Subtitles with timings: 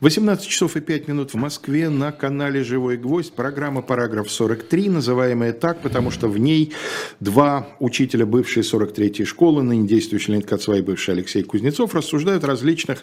[0.00, 3.32] 18 часов и 5 минут в Москве на канале «Живой гвоздь».
[3.32, 6.72] Программа «Параграф 43», называемая так, потому что в ней
[7.18, 12.46] два учителя бывшей 43-й школы, ныне действующий Леонид Кацва и бывший Алексей Кузнецов, рассуждают о
[12.46, 13.02] различных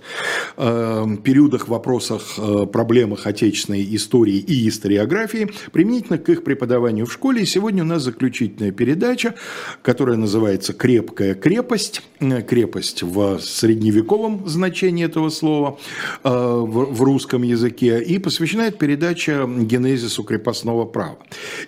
[0.55, 7.41] э, периодах, вопросах, э, проблемах отечественной истории и историографии, применительно к их преподаванию в школе.
[7.41, 9.35] И сегодня у нас заключительная передача,
[9.81, 12.03] которая называется «Крепкая крепость».
[12.47, 15.77] Крепость в средневековом значении этого слова,
[16.23, 21.17] э, в русском языке, и посвящена эта передача генезису крепостного права.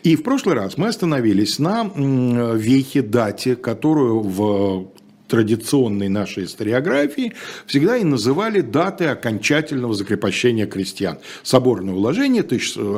[0.04, 4.92] И в прошлый раз мы остановились на вехе дате, которую в
[5.28, 7.34] традиционной нашей историографии
[7.66, 11.18] всегда и называли даты окончательного закрепощения крестьян.
[11.44, 12.46] Соборное уложение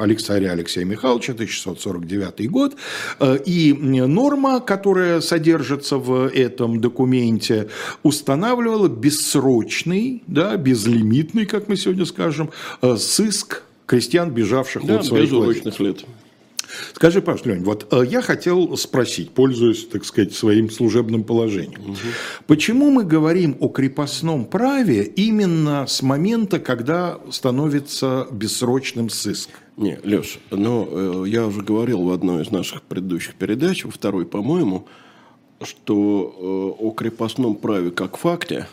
[0.02, 2.76] Алексаря Алексея Михайловича, 1649 год,
[3.20, 7.70] э, и норма, которая содержится в этом документе,
[8.04, 15.26] устанавливала бессрочный, да, безлимитный, как мы сегодня скажем, э, сыск крестьян, бежавших да, от своих
[15.26, 16.06] безурочных лет.
[16.94, 21.98] Скажи, Паш, Лень, вот э, я хотел спросить, пользуясь, так сказать, своим служебным положением, угу.
[22.48, 29.50] почему мы говорим о крепостном праве именно с момента, когда становится бессрочным сыск?
[29.78, 34.26] Не, Леш, но э, я уже говорил в одной из наших предыдущих передач, во второй,
[34.26, 34.88] по-моему,
[35.62, 38.68] что э, о крепостном праве как факте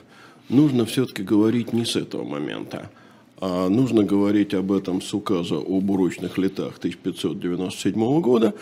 [0.48, 2.91] нужно все-таки говорить не с этого момента,
[3.39, 8.55] а нужно говорить об этом с указа об урочных летах 1597 года,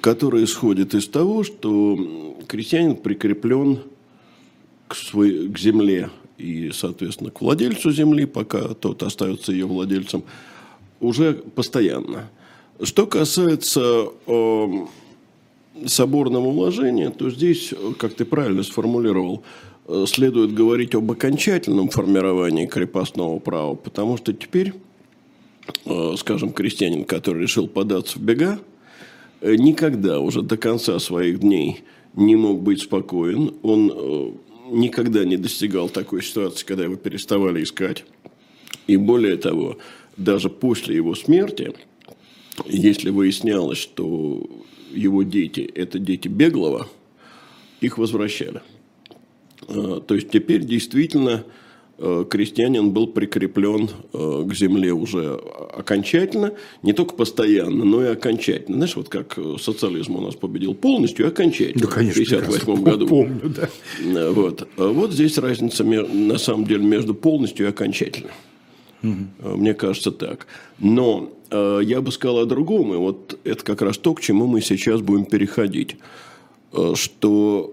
[0.00, 3.80] который исходит из того, что крестьянин прикреплен
[4.88, 10.24] к, своей, к земле и, соответственно, к владельцу земли, пока тот остается ее владельцем,
[11.00, 12.30] уже постоянно.
[12.82, 14.86] Что касается э,
[15.86, 19.44] соборного уложения, то здесь, как ты правильно сформулировал,
[20.06, 24.72] следует говорить об окончательном формировании крепостного права, потому что теперь,
[25.84, 28.60] э, скажем, крестьянин, который решил податься в бега,
[29.40, 31.82] э, никогда уже до конца своих дней
[32.14, 33.54] не мог быть спокоен.
[33.62, 34.38] Он
[34.70, 38.04] никогда не достигал такой ситуации, когда его переставали искать.
[38.86, 39.76] И более того,
[40.16, 41.74] даже после его смерти,
[42.66, 44.48] если выяснялось, что
[44.92, 46.88] его дети– это дети беглого,
[47.80, 48.73] их возвращали– Э,
[49.66, 51.44] то есть теперь действительно
[51.98, 55.34] э, крестьянин был прикреплен э, к земле уже
[55.76, 56.52] окончательно,
[56.82, 58.76] не только постоянно, но и окончательно.
[58.78, 63.06] Знаешь, вот как социализм у нас победил полностью окончательно да, конечно, в 1958 году.
[63.06, 64.30] Помню, да.
[64.30, 64.68] Вот.
[64.76, 68.30] А вот здесь разница на самом деле между полностью и окончательно.
[69.02, 69.56] Угу.
[69.56, 70.46] Мне кажется так.
[70.78, 74.60] Но я бы сказал о другом, и вот это как раз то, к чему мы
[74.60, 75.96] сейчас будем переходить.
[76.94, 77.72] Что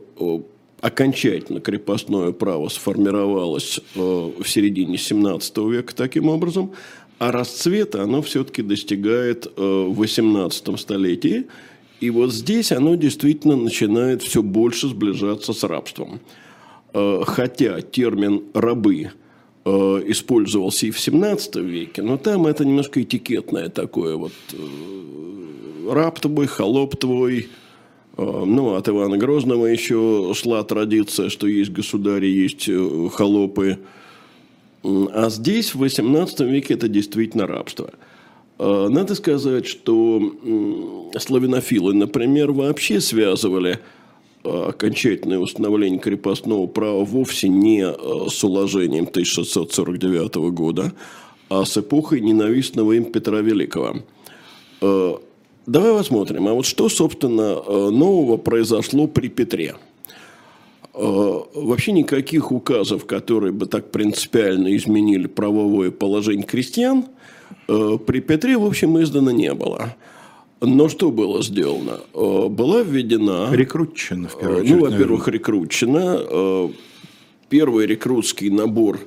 [0.81, 6.71] окончательно крепостное право сформировалось э, в середине 17 века таким образом,
[7.19, 11.45] а расцвета оно все-таки достигает э, в 18 столетии.
[11.99, 16.19] И вот здесь оно действительно начинает все больше сближаться с рабством.
[16.93, 19.11] Э, хотя термин «рабы»
[19.63, 24.31] использовался и в 17 веке, но там это немножко этикетное такое вот
[25.87, 27.47] раб твой, холоп твой,
[28.17, 33.79] ну, от Ивана Грозного еще шла традиция, что есть государи, есть э, холопы.
[34.83, 37.91] А здесь, в XVIII веке, это действительно рабство.
[38.59, 40.21] Э, надо сказать, что
[41.17, 43.79] славянофилы, например, вообще связывали
[44.43, 50.93] окончательное установление крепостного права вовсе не с уложением 1649 года,
[51.49, 53.97] а с эпохой ненавистного им Петра Великого.
[55.71, 59.75] Давай посмотрим, а вот что, собственно, э, нового произошло при Петре?
[60.93, 67.05] Э, вообще никаких указов, которые бы так принципиально изменили правовое положение крестьян,
[67.69, 69.95] э, при Петре, в общем, издано не было.
[70.59, 72.01] Но что было сделано?
[72.13, 73.47] Была введена...
[73.51, 74.75] Рекрутчина, в первую очередь.
[74.75, 76.69] Ну, во-первых, рекрутчина.
[77.47, 78.99] Первый рекрутский набор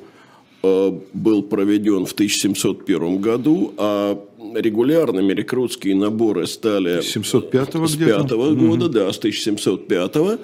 [0.62, 4.19] был проведен в 1701 году, а
[4.55, 10.38] регулярными рекрутские наборы стали 705 с 5 -го года, да, с 1705 -го.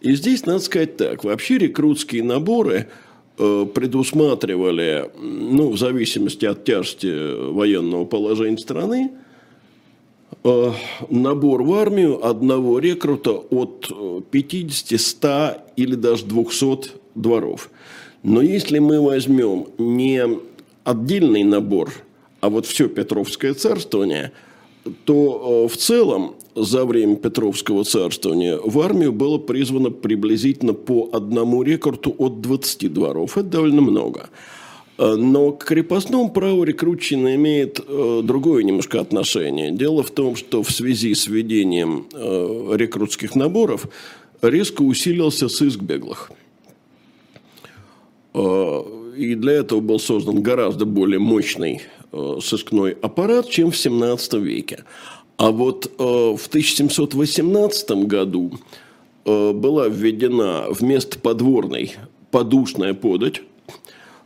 [0.00, 2.88] И здесь надо сказать так, вообще рекрутские наборы
[3.38, 9.10] э, предусматривали, ну, в зависимости от тяжести военного положения страны,
[10.44, 10.72] э,
[11.10, 13.90] набор в армию одного рекрута от
[14.30, 17.70] 50, 100 или даже 200 дворов.
[18.22, 20.22] Но если мы возьмем не
[20.84, 21.92] отдельный набор–
[22.44, 24.32] а вот все Петровское царствование,
[25.06, 31.62] то э, в целом за время Петровского царствования в армию было призвано приблизительно по одному
[31.62, 33.38] рекорду от 20 дворов.
[33.38, 34.28] Это довольно много.
[34.98, 39.70] Э, но к крепостному праву рекрутчина имеет э, другое немножко отношение.
[39.70, 43.88] Дело в том, что в связи с введением э, рекрутских наборов
[44.42, 46.30] резко усилился сыск беглых.
[49.16, 51.82] И для этого был создан гораздо более мощный
[52.40, 54.84] сыскной аппарат, чем в 17 веке.
[55.36, 58.52] А вот в 1718 году
[59.24, 61.94] была введена вместо подворной
[62.30, 63.42] подушная подать,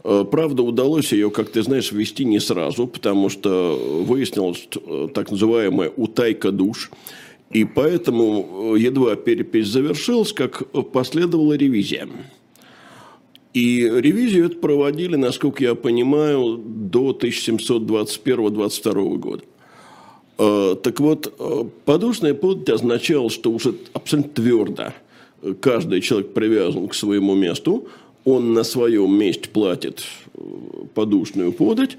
[0.05, 5.31] Э, правда, удалось ее, как ты знаешь, ввести не сразу, потому что выяснилось э, так
[5.31, 6.91] называемая утайка душ.
[7.51, 10.63] И поэтому э, едва перепись завершилась, как
[10.93, 12.09] последовала ревизия.
[13.55, 19.43] И ревизию это проводили, насколько я понимаю, до 1721-22 года.
[20.83, 21.35] Так вот,
[21.85, 24.93] подушная подать означало, что уже абсолютно твердо
[25.61, 27.89] каждый человек привязан к своему месту,
[28.25, 30.03] он на своем месте платит
[30.35, 30.41] э,
[30.95, 31.97] подушную подать,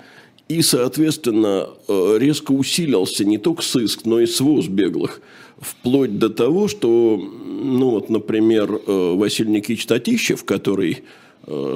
[0.48, 5.22] и, соответственно, э, резко усилился не только сыск, но и своз беглых.
[5.60, 11.04] Вплоть до того, что, ну вот, например, э, Василий Никитич Татищев, который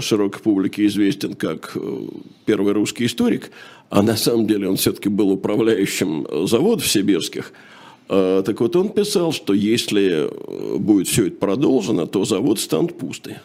[0.02, 1.76] широкой публике известен как
[2.46, 3.52] первый русский историк,
[3.90, 7.54] а на самом деле он все-таки был управляющим заводов сибирских,
[8.08, 10.30] так вот он писал, что если
[10.78, 13.38] будет все это продолжено, то завод станут пусты.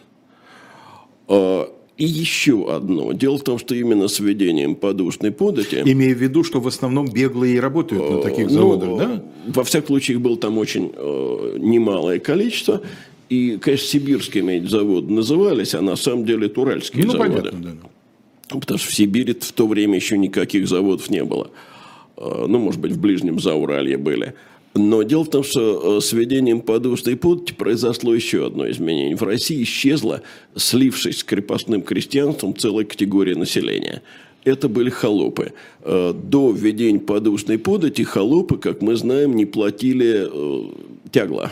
[1.29, 3.11] А, и еще одно.
[3.11, 5.83] Дело в том, что именно с введением подушной подати...
[5.85, 9.23] Имея в виду, что в основном беглые работают на таких а, заводах, ну, да?
[9.47, 12.81] Во всяком случае, их было там очень э, немалое количество.
[13.29, 17.29] И, конечно, сибирскими эти заводы назывались, а на самом деле это уральские ну, заводы.
[17.29, 17.59] Понятно,
[18.49, 18.59] да.
[18.59, 21.51] Потому что в Сибири в то время еще никаких заводов не было.
[22.17, 24.33] Ну, может быть, в ближнем Зауралье были.
[24.73, 29.15] Но дело в том, что э, с введением подушной подати произошло еще одно изменение.
[29.15, 30.21] В России исчезла,
[30.55, 34.03] слившись с крепостным крестьянством, целая категория населения.
[34.43, 35.53] Это были холопы.
[35.81, 40.63] Э, до введения подушной подати холопы, как мы знаем, не платили э,
[41.11, 41.51] тягла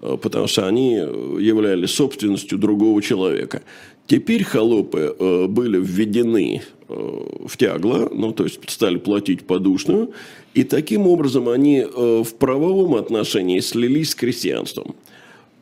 [0.00, 3.62] потому что они являлись собственностью другого человека.
[4.06, 5.14] Теперь холопы
[5.48, 10.12] были введены в тягло, ну, то есть стали платить подушную,
[10.58, 14.96] и таким образом они э, в правовом отношении слились с крестьянством.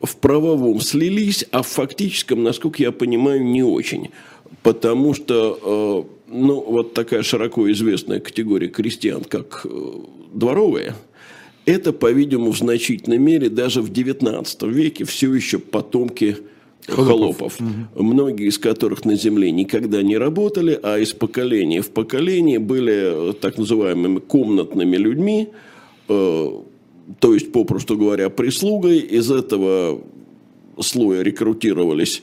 [0.01, 4.09] В правовом слились, а в фактическом, насколько я понимаю, не очень.
[4.63, 9.91] Потому что, э, ну, вот такая широко известная категория крестьян, как э,
[10.33, 10.95] дворовые,
[11.67, 16.37] это, по-видимому, в значительной мере даже в XIX веке все еще потомки
[16.87, 18.03] холопов, угу.
[18.03, 23.57] многие из которых на земле никогда не работали, а из поколения в поколение были так
[23.57, 25.49] называемыми комнатными людьми,
[26.07, 26.51] э,
[27.19, 28.99] то есть, попросту говоря, прислугой.
[28.99, 30.01] Из этого
[30.79, 32.21] слоя рекрутировались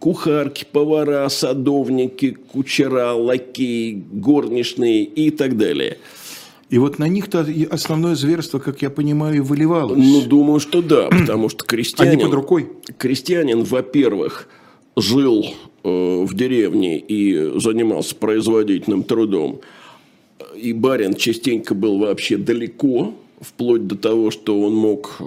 [0.00, 5.98] кухарки, повара, садовники, кучера, лакеи, горничные и так далее–
[6.70, 9.98] и вот на них-то основное зверство, как я понимаю, и выливалось.
[9.98, 12.12] Ну, думаю, что да, потому что крестьянин...
[12.12, 12.68] Они под рукой?
[12.96, 14.48] Крестьянин, во-первых,
[14.96, 15.44] жил
[15.82, 19.60] э, в деревне и занимался производительным трудом.
[20.56, 25.18] И барин частенько был вообще далеко, вплоть до того, что он мог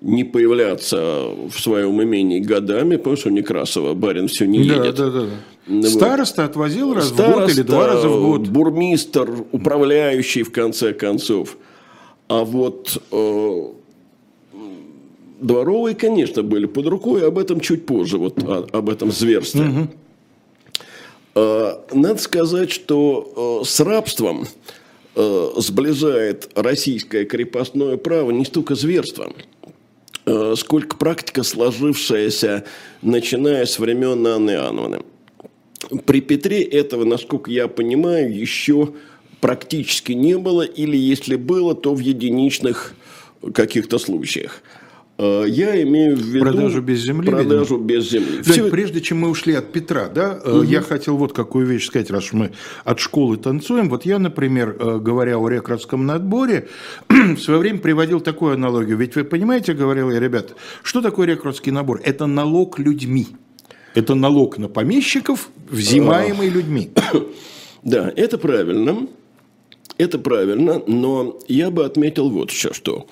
[0.00, 4.94] не появляться в своем имении годами, потому что у Некрасова барин все не едет.
[4.94, 5.20] Да, да, да.
[5.20, 5.30] Ну,
[5.84, 8.48] Староста отвозил раз Староста, в год или два раза в год.
[8.48, 11.56] Бурмистр, управляющий в конце концов.
[12.28, 13.64] А вот э,
[15.40, 19.62] дворовые, конечно, были под рукой, об этом чуть позже, вот о, об этом зверстве.
[19.62, 19.88] Угу.
[21.34, 24.46] Э, надо сказать, что э, с рабством
[25.14, 29.32] э, сближает российское крепостное право не столько зверство,
[30.26, 32.64] э, сколько практика, сложившаяся,
[33.02, 35.00] начиная с времен Анны Иоанновны.
[36.04, 38.94] При Петре этого, насколько я понимаю, еще
[39.40, 42.94] практически не было, или если было, то в единичных
[43.54, 44.62] каких-то случаях.
[45.18, 47.28] Э, я имею в виду продажу без земли.
[47.28, 47.88] Продажу видимо.
[47.88, 48.42] без земли.
[48.42, 48.70] Все...
[48.70, 50.62] Прежде чем мы ушли от Петра, да, угу.
[50.62, 52.52] я хотел вот какую вещь сказать, раз мы
[52.84, 53.88] от школы танцуем.
[53.88, 56.68] Вот я, например, э, говоря о рекрутском надборе,
[57.08, 58.96] в свое время приводил такую аналогию.
[58.96, 62.00] Ведь вы понимаете, говорил я, ребят, что такое рекрутский набор?
[62.04, 63.26] Это налог людьми.
[63.94, 66.90] Это налог на помещиков, взимаемый людьми.
[67.84, 69.06] Да, это правильно.
[69.98, 73.06] Это правильно, но я бы отметил вот еще что.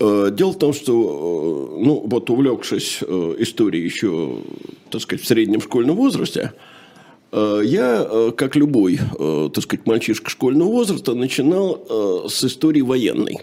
[0.00, 4.42] Э, дело в том, что, э, ну, вот увлекшись э, историей еще,
[4.90, 6.52] так сказать, в среднем школьном возрасте,
[7.30, 13.40] я, как любой, так сказать, мальчишка школьного возраста, начинал с истории военной.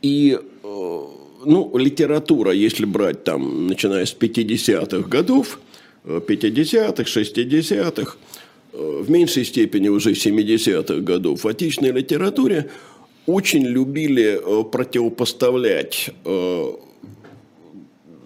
[0.00, 0.38] И
[1.44, 5.58] ну, литература, если брать там, начиная с 50-х годов,
[6.04, 8.16] 50-х, 60-х,
[8.72, 12.70] в меньшей степени уже 70-х годов в отечественной литературе
[13.26, 16.10] очень любили противопоставлять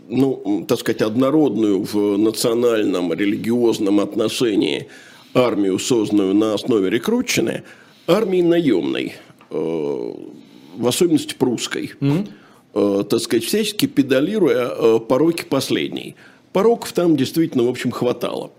[0.08, 4.88] ну, так сказать, однородную в национальном религиозном отношении
[5.34, 7.62] армию, созданную на основе рекрутчины,
[8.06, 9.14] армии наемной,
[9.50, 10.14] э,
[10.76, 12.28] в особенности прусской, mm-hmm.
[13.08, 16.16] Так сказать, всячески педалируя э, пороки последней.
[16.52, 18.50] Пороков там действительно, в общем, хватало.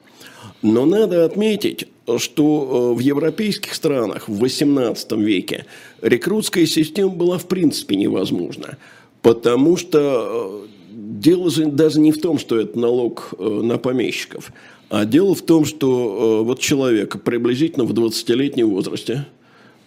[0.62, 5.65] Но надо отметить, что в европейских странах в XVIII веке
[6.01, 8.77] рекрутская система была в принципе невозможна,
[9.21, 14.51] потому что дело же даже не в том, что это налог на помещиков–
[14.89, 19.25] а дело в том, что э, вот человека приблизительно в 20-летнем возрасте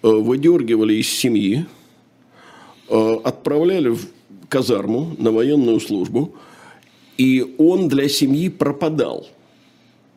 [0.02, 1.64] э, выдергивали из семьи,
[2.88, 4.06] э, отправляли в
[4.50, 6.34] казарму на военную службу,
[7.16, 9.26] и он для семьи пропадал.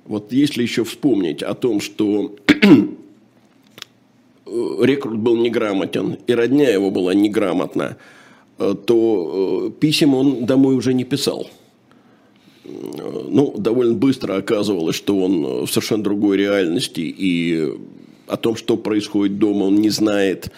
[0.05, 2.35] Вот если еще вспомнить о том, что
[4.45, 7.95] рекрут был неграмотен, и родня его была неграмотна,
[8.57, 11.47] то писем он домой уже не писал–
[12.65, 17.73] ну, довольно быстро оказывалось, что он в совершенно другой реальности, и
[18.27, 20.51] о том, что происходит дома, он не знает.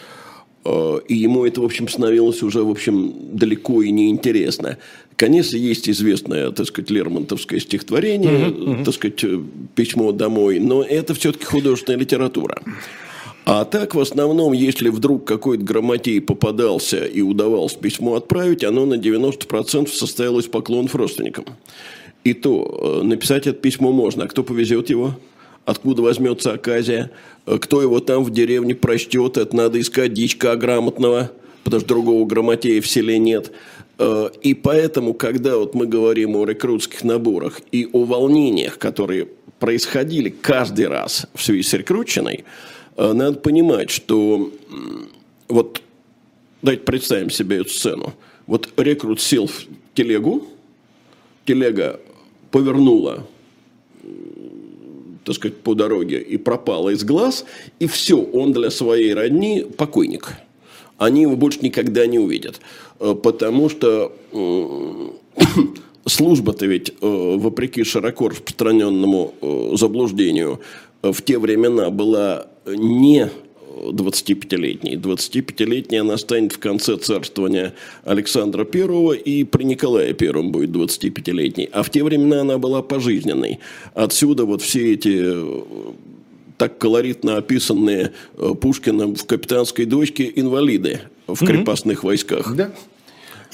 [0.65, 4.77] Э, и ему это, в общем, становилось уже, в общем, далеко и неинтересно.
[5.15, 8.84] Конечно, есть известное, так сказать, Лермонтовское стихотворение, uh-huh.
[8.84, 9.24] так сказать,
[9.74, 12.62] «Письмо домой», но это все-таки художественная литература.
[13.45, 18.95] А так, в основном, если вдруг какой-то грамотей попадался и удавалось письмо отправить, оно на
[18.95, 21.45] 90% состоялось поклонов родственникам.
[22.24, 24.24] И то э, написать это письмо можно.
[24.24, 25.15] А кто повезет его?
[25.65, 27.12] Откуда возьмется оказия?
[27.45, 29.38] Э, кто его там в деревне прочтет?
[29.38, 31.31] Это надо искать дичка грамотного,
[31.63, 33.51] потому что другого грамотея в селе нет.
[33.98, 39.27] Э, и поэтому, когда вот мы говорим о рекрутских наборах и о волнениях, которые
[39.60, 42.43] происходили каждый раз в связи с рекрутчиной,
[42.98, 44.51] надо понимать, что
[45.50, 45.81] вот
[46.62, 48.13] давайте представим себе эту сцену.
[48.48, 50.48] Вот рекрут сел в телегу,
[51.45, 52.00] телега
[52.51, 53.25] повернула
[55.25, 57.46] так сказать, по дороге и пропала из глаз,
[57.79, 60.38] и все, он для своей родни покойник.
[60.98, 62.62] Они его больше никогда не увидят.
[63.00, 64.15] Э, потому что
[66.05, 70.62] служба-то ведь, э, вопреки широко распространенному э, заблуждению,
[71.01, 73.29] в те времена была не
[73.75, 74.96] 25-летней.
[74.96, 81.70] 25-летней она станет в конце царствования Александра I, и при Николае I будет 25-летней.
[81.72, 83.60] А в те времена она была пожизненной.
[83.94, 85.62] Отсюда вот все эти э,
[86.58, 92.55] так колоритно описанные э, Пушкиным в «Капитанской дочке» инвалиды в крепостных войсках.
[92.55, 92.72] Да.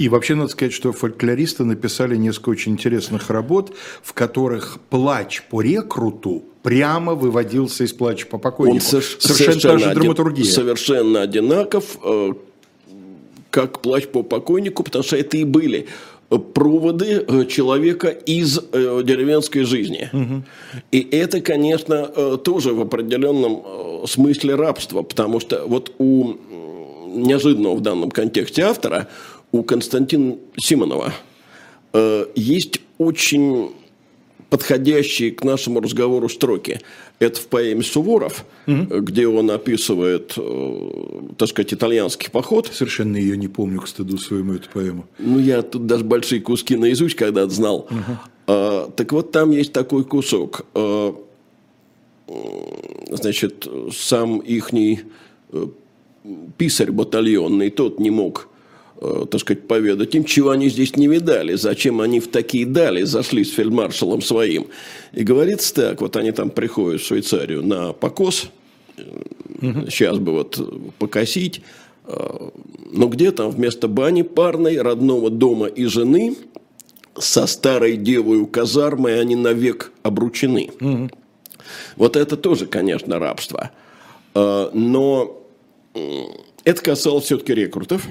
[0.02, 5.62] И вообще надо сказать, что фольклористы написали несколько очень интересных работ, в которых плач по
[5.62, 8.78] рекруту прямо выводился из плача по покойнику.
[8.78, 10.46] Он совершенно, совершенно та же драматургия.
[10.46, 12.34] Совершенно одинаков, э,
[13.52, 15.88] как плач по покойнику, потому что это и были
[16.56, 20.10] проводы э, человека из э, деревенской жизни.
[20.12, 20.44] Угу.
[20.94, 26.38] И это, конечно, тоже в определенном смысле рабство, потому что вот у
[27.14, 29.08] неожиданного в данном контексте автора
[29.52, 31.14] у Константина Симонова
[31.94, 33.72] э, есть очень
[34.50, 36.82] подходящие к нашему разговору строки.
[37.20, 39.02] Это в поэме «Суворов», угу.
[39.02, 40.92] где он описывает, э,
[41.38, 42.70] так сказать, итальянский поход.
[42.72, 45.06] Совершенно ее не помню, к стыду своему, эту поэму.
[45.20, 47.88] Ну, я тут даже большие куски наизусть когда-то знал.
[47.90, 48.18] Угу.
[48.48, 50.66] А, так вот, там есть такой кусок.
[50.74, 51.16] А,
[53.10, 55.02] значит, сам ихний
[55.54, 55.68] э,
[56.58, 58.51] писарь батальонный, тот не мог Э,
[59.02, 63.44] так сказать, поведать им, чего они здесь не видали, зачем они в такие дали зашли
[63.44, 64.68] с фельдмаршалом своим.
[65.12, 68.50] И говорится так, вот они там приходят в Швейцарию на покос,
[68.98, 69.90] угу.
[69.90, 71.62] сейчас бы вот покосить,
[72.06, 72.50] э,
[72.92, 76.36] но где там вместо бани парной, родного дома и жены,
[77.18, 80.70] со старой девой казармой они навек обручены.
[80.80, 81.10] Угу.
[81.96, 83.72] Вот это тоже, конечно, рабство.
[84.34, 85.42] Но
[86.64, 88.08] это касалось все-таки рекрутов,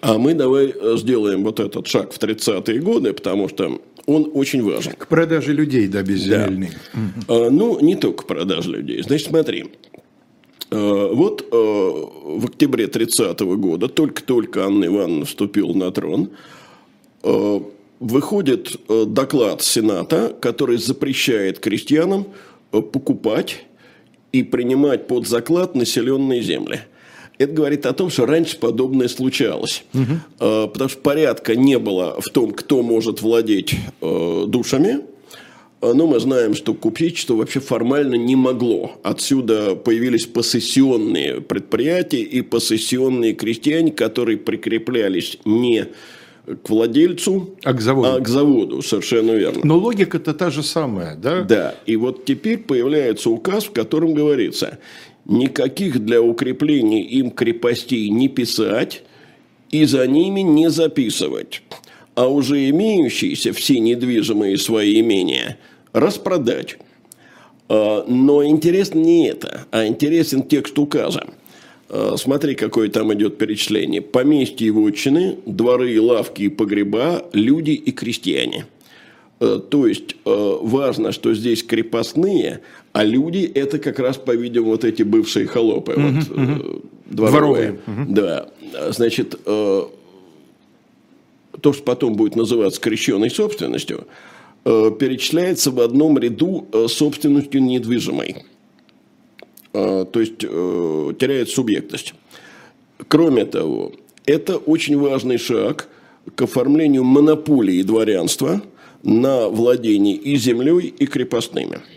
[0.00, 4.62] а мы давай э, сделаем вот этот шаг в 30-е годы, потому что он очень
[4.62, 4.92] важен.
[4.92, 6.70] К продаже людей, да, безземельной.
[7.28, 7.50] Да.
[7.50, 9.02] Ну, не только продаже людей.
[9.02, 9.66] Значит, смотри.
[10.70, 16.30] Э, вот э, в октябре 30 -го года, только-только Анна Ивановна вступила на трон,
[18.00, 18.76] выходит
[19.06, 22.26] доклад Сената, который запрещает крестьянам
[22.70, 23.64] покупать
[24.32, 26.80] и принимать под заклад населенные земли–
[27.38, 29.84] это говорит о том, что раньше подобное случалось.
[29.92, 30.68] Угу.
[30.68, 35.00] Потому что порядка не было в том, кто может владеть э, душами.
[35.80, 38.92] но мы знаем, что купечество вообще формально не могло.
[39.02, 45.88] Отсюда появились посессионные предприятия и посессионные крестьяне, которые прикреплялись не
[46.62, 48.16] к владельцу, а к заводу.
[48.16, 49.60] А к заводу, совершенно верно.
[49.64, 51.42] Но логика-то та же самая, да?
[51.42, 51.74] Да.
[51.86, 54.78] И вот теперь появляется указ, в котором говорится,
[55.26, 59.02] никаких для укрепления им крепостей не писать
[59.70, 61.62] и за ними не записывать,
[62.14, 65.58] а уже имеющиеся все недвижимые свои имения
[65.92, 66.76] распродать.
[67.68, 71.26] А, но интересно не это, а интересен текст указа.
[71.88, 74.02] А, смотри, какое там идет перечисление.
[74.02, 78.66] Поместья и вотчины, дворы, лавки и погреба, люди и крестьяне.
[79.40, 82.60] А, то есть важно, что здесь крепостные,
[82.94, 85.94] а люди– это как раз, по-видимому, вот эти бывшие холопы.
[85.94, 86.82] Угу, вот, угу.
[87.06, 87.80] Дворовые.
[87.88, 88.04] Угу.
[88.14, 88.48] Да.
[88.90, 89.90] Значит, то,
[91.60, 94.06] что потом будет называться крещенной собственностью,
[94.62, 98.44] перечисляется в одном ряду собственностью недвижимой.
[99.72, 102.14] То есть, теряет субъектность.
[103.08, 103.90] Кроме того,
[104.24, 105.88] это очень важный шаг
[106.36, 108.62] к оформлению монополии дворянства
[109.02, 111.80] на владение и землей, и крепостными–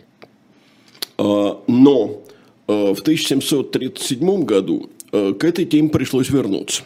[1.17, 2.21] но
[2.67, 6.83] а, в 1737 году а, к этой теме пришлось вернуться.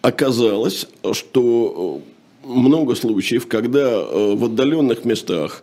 [0.00, 2.00] Оказалось, что
[2.44, 5.62] много случаев, когда в отдаленных местах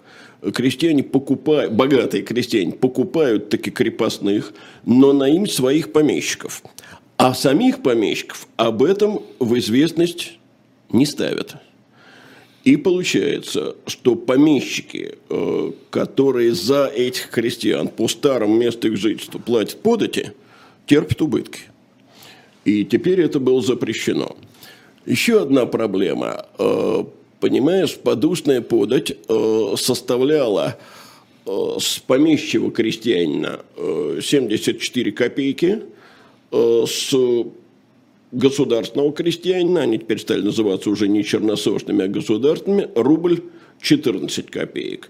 [0.53, 4.53] крестьяне покупают, богатые крестьяне покупают таки крепостных,
[4.85, 6.63] но на им своих помещиков.
[7.17, 10.39] А самих помещиков об этом в известность
[10.89, 11.57] не ставят.
[12.63, 19.81] И получается, что помещики, э, которые за этих крестьян по старому месту их жительства платят
[19.81, 20.33] подати,
[20.85, 21.61] терпят убытки.
[22.65, 24.35] И теперь это было запрещено.
[25.05, 26.45] Еще одна проблема.
[26.57, 27.05] Э,
[27.39, 30.77] понимаешь, подушная подать э, составляла
[31.45, 35.81] с помещего крестьянина 74 копейки,
[36.51, 37.15] с
[38.31, 43.41] государственного крестьянина, они теперь стали называться уже не черносошными, а государственными, рубль
[43.81, 45.09] 14 копеек.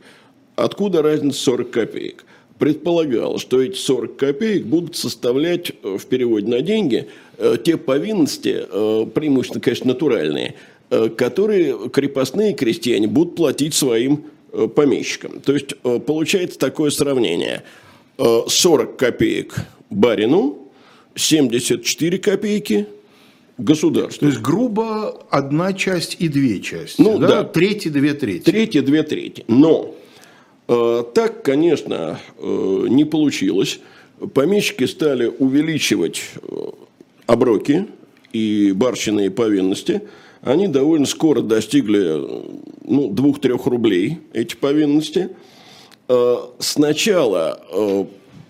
[0.55, 2.25] Откуда разница 40 копеек?
[2.57, 8.65] Предполагал, что эти 40 копеек будут составлять э, в переводе на деньги э, те повинности,
[8.69, 10.55] э, преимущественно, конечно, натуральные,
[11.17, 14.25] которые крепостные крестьяне будут платить своим
[14.75, 15.39] помещикам.
[15.39, 15.77] То есть
[16.07, 17.61] получается такое сравнение.
[18.17, 19.53] 40 копеек
[19.91, 20.57] барину,
[21.13, 22.87] 74 копейки–
[23.59, 24.21] государству.
[24.21, 27.01] То есть, грубо, одна часть и две части.
[27.01, 27.27] Ну, да.
[27.27, 27.43] да.
[27.43, 28.43] Трети, две трети.
[28.43, 29.43] Трети, две трети.
[29.47, 29.95] Но
[30.67, 33.79] э, так, конечно, э, не получилось.
[34.33, 36.55] Помещики стали увеличивать э,
[37.25, 37.87] оброки
[38.33, 40.01] и барщиные повинности.
[40.41, 42.43] Они довольно скоро достигли э,
[42.85, 45.29] ну, двух-трех рублей, эти повинности.
[46.07, 48.05] Э, сначала э,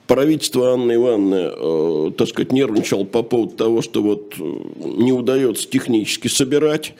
[0.09, 4.43] правительство Анны Ивановны, э, так сказать, нервничало по поводу того, что вот э,
[4.83, 6.95] не удается технически собирать.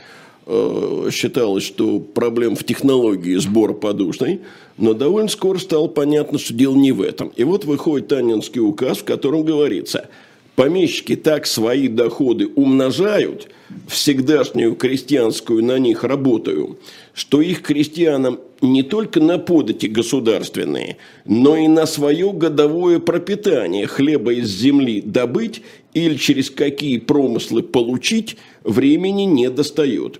[0.46, 4.42] Э, считалось, что проблем в технологии сбора подушной.
[4.78, 7.32] Но довольно скоро стало понятно, что дело не в этом.
[7.36, 10.08] И вот выходит Аннинский указ, в котором говорится–
[10.60, 13.48] помещики так свои доходы умножают,
[13.88, 16.78] всегдашнюю крестьянскую на них работаю,
[17.14, 24.34] что их крестьянам не только на подати государственные, но и на свое годовое пропитание хлеба
[24.34, 25.62] из земли добыть
[25.94, 30.20] или через какие промыслы получить времени не достает.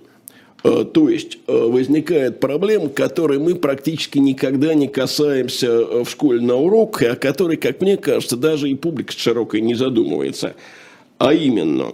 [0.62, 6.40] Э, то есть э, возникает проблема, которой мы практически никогда не касаемся э, в школе
[6.40, 10.54] на урок, о которой, как мне кажется, даже и публика широкая не задумывается.
[11.18, 11.92] А именно,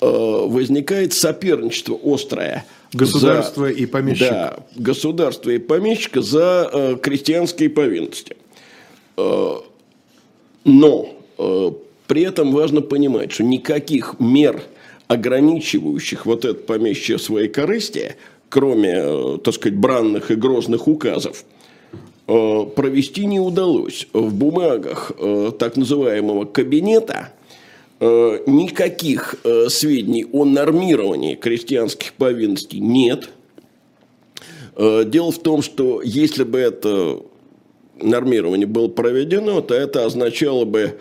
[0.00, 2.64] возникает соперничество острое.
[2.92, 4.30] Государство за, и помещик.
[4.30, 8.36] Да, государство и помещика за крестьянские повинности.
[9.16, 11.14] Но
[12.06, 14.62] при этом важно понимать, что никаких мер–
[15.08, 18.16] ограничивающих вот это помещие своей корысти,
[18.48, 21.44] кроме, э, так сказать, бранных и грозных указов,
[22.26, 24.08] э, провести не удалось.
[24.12, 27.32] В бумагах э, так называемого кабинета
[27.98, 29.36] никаких
[29.70, 33.30] сведений о нормировании крестьянских повинностей нет.
[34.76, 37.22] Дело в том, что если бы это
[37.98, 40.98] нормирование было проведено, то это означало бы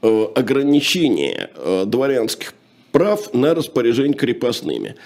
[0.00, 1.50] ограничение
[1.84, 2.54] дворянских
[2.92, 4.96] прав на распоряжение крепостными.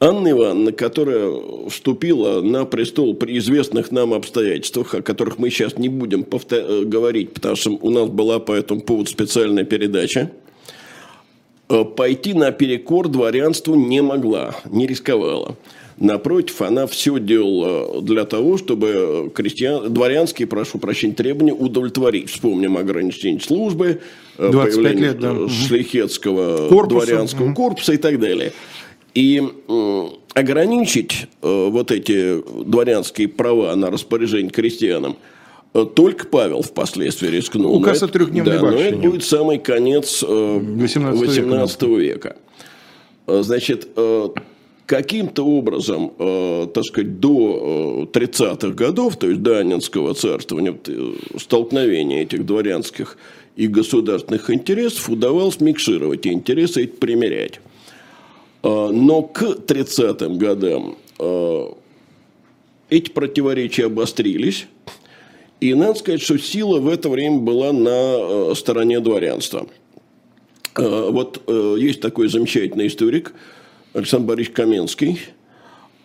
[0.00, 1.28] Анна Ивановна, которая
[1.68, 6.84] вступила на престол при известных нам обстоятельствах, о которых мы сейчас не будем повтор- э,
[6.84, 10.30] говорить, потому что у нас была по этому поводу специальная передача,
[11.68, 15.56] э, пойти на перекор дворянству не могла, не рисковала.
[16.00, 22.30] Напротив, она все делала для того, чтобы крестьян, дворянские, прошу прощения, требования удовлетворить.
[22.30, 24.00] Вспомним ограничение службы,
[24.36, 25.48] 25 появление лет, да.
[25.48, 27.06] шлихетского корпуса.
[27.06, 28.52] дворянского корпуса и так далее.
[29.14, 29.42] И
[30.34, 35.16] ограничить э, вот эти дворянские права на распоряжение крестьянам
[35.74, 37.74] э, только Павел впоследствии рискнул.
[37.74, 41.96] Указ о трехдневной да, но это будет самый конец э, 18, 18 века.
[41.96, 42.36] века.
[43.26, 44.28] Э, значит, э,
[44.88, 50.74] каким-то образом, э, так сказать, до 30-х годов, то есть до Анинского царствования,
[51.36, 53.18] столкновения этих дворянских
[53.54, 57.60] и государственных интересов удавалось микшировать и интересы эти примерять.
[58.62, 60.96] Но к 30-м годам
[62.90, 64.66] эти противоречия обострились,
[65.60, 69.66] и надо сказать, что сила в это время была на стороне дворянства–
[70.78, 73.34] Э, вот э, есть такой замечательный историк
[73.98, 75.20] Александр Борисович Каменский.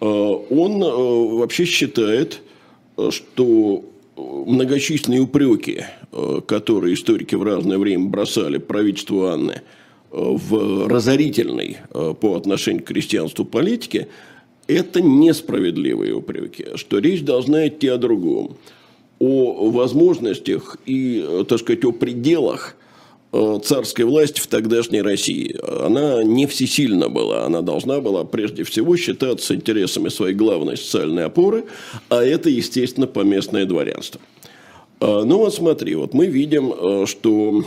[0.02, 0.80] Э, он
[1.38, 2.42] вообще считает,
[3.10, 5.86] что многочисленные упреки,
[6.46, 9.62] которые историки в разное время бросали правительству Анны
[10.12, 14.10] в разорительной по отношению к крестьянству политике,
[14.68, 18.58] это несправедливые упреки, что речь должна идти о другом,
[19.18, 22.83] о возможностях и, так сказать, о пределах Э,
[23.63, 25.58] царской власти в тогдашней России.
[25.84, 31.65] Она не всесильна была, она должна была прежде всего считаться интересами своей главной социальной опоры,
[32.10, 34.22] а это, естественно, поместное дворянство.
[35.00, 37.63] А, ну вот смотри, вот мы видим, э, что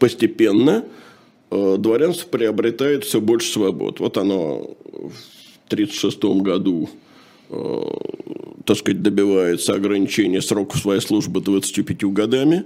[0.00, 0.84] постепенно
[1.50, 4.00] э, дворянство приобретает все больше свобод.
[4.00, 6.90] Вот оно в 1936 году
[8.64, 12.64] так сказать, добивается ограничения срока своей службы 25 годами.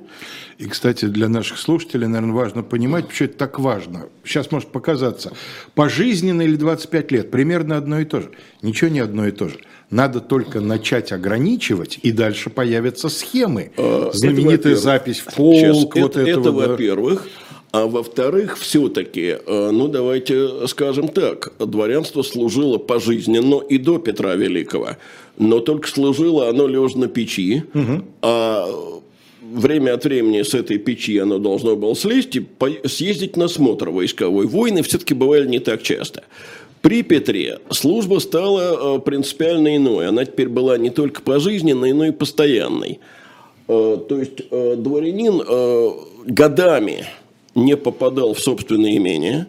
[0.58, 4.06] И, кстати, для наших слушателей, наверное, важно понимать, почему это так важно.
[4.24, 5.32] Сейчас может показаться,
[5.74, 8.30] пожизненно или 25 лет, примерно одно и то же.
[8.62, 9.58] Ничего не одно и то же.
[9.90, 13.70] Надо только начать ограничивать, и дальше появятся схемы.
[13.76, 15.56] А, Знаменитая запись в полк.
[15.56, 17.28] Сейчас, вот это, этого, это во-первых.
[17.76, 24.96] А во-вторых, все-таки, э, ну давайте скажем так, дворянство служило пожизненно и до Петра Великого,
[25.36, 28.02] но только служило оно лежа на печи, угу.
[28.22, 28.66] а
[29.42, 32.46] время от времени с этой печи оно должно было слезть и
[32.86, 34.46] съездить на смотр войсковой.
[34.46, 36.24] Войны все-таки бывали не так часто.
[36.80, 40.08] При Петре служба стала э, принципиально иной.
[40.08, 43.00] Она теперь была не только пожизненной, но и постоянной.
[43.68, 45.42] Э, то есть дворянин
[46.26, 47.04] годами
[47.56, 49.48] не попадал в собственное имение.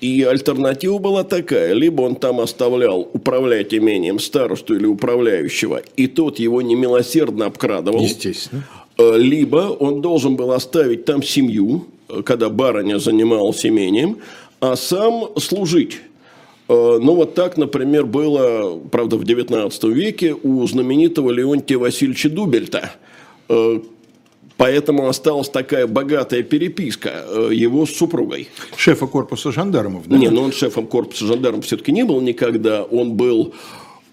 [0.00, 1.72] И альтернатива была такая.
[1.72, 8.02] Либо он там оставлял управлять имением старосту или управляющего, и тот его немилосердно обкрадывал.
[8.02, 8.64] Естественно.
[8.96, 14.18] Э, либо он должен был оставить там семью, э, когда барыня занималась имением,
[14.60, 16.00] а сам служить.
[16.68, 22.92] Э, ну, вот так, например, было, правда, в XIX веке у знаменитого Леонтия Васильевича Дубельта,
[24.58, 28.48] Поэтому осталась такая богатая переписка э, его с супругой.
[28.76, 30.18] Шефа корпуса жандармов, да?
[30.18, 32.82] Не, но ну он шефом корпуса жандармов все-таки не был никогда.
[32.82, 33.54] Он был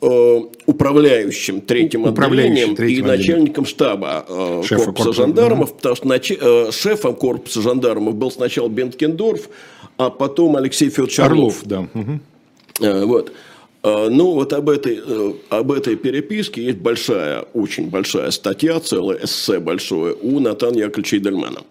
[0.03, 5.77] э, управляющим третьим отделением третьим и начальником штаба э, корпуса, корпуса жандармов, угу.
[5.77, 6.31] потому что нач...
[6.31, 9.49] э, шефом корпуса жандармов был сначала Бенткендорф,
[9.97, 11.63] а потом Алексей Федорович Орлов.
[11.63, 11.99] Орлов да.
[11.99, 12.19] Угу.
[12.81, 13.31] Э, вот.
[13.85, 19.19] А, ну, вот об этой, э, об этой переписке есть большая, очень большая статья, целое
[19.23, 21.61] эссе большое у Натана Яковлевича Идельмана.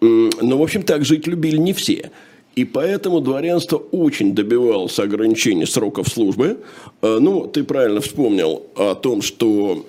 [0.00, 2.10] Но, в общем, так жить любили не все.
[2.56, 6.60] И поэтому дворянство очень добивалось ограничения сроков службы.
[7.02, 9.84] А, ну, ты правильно вспомнил о том, что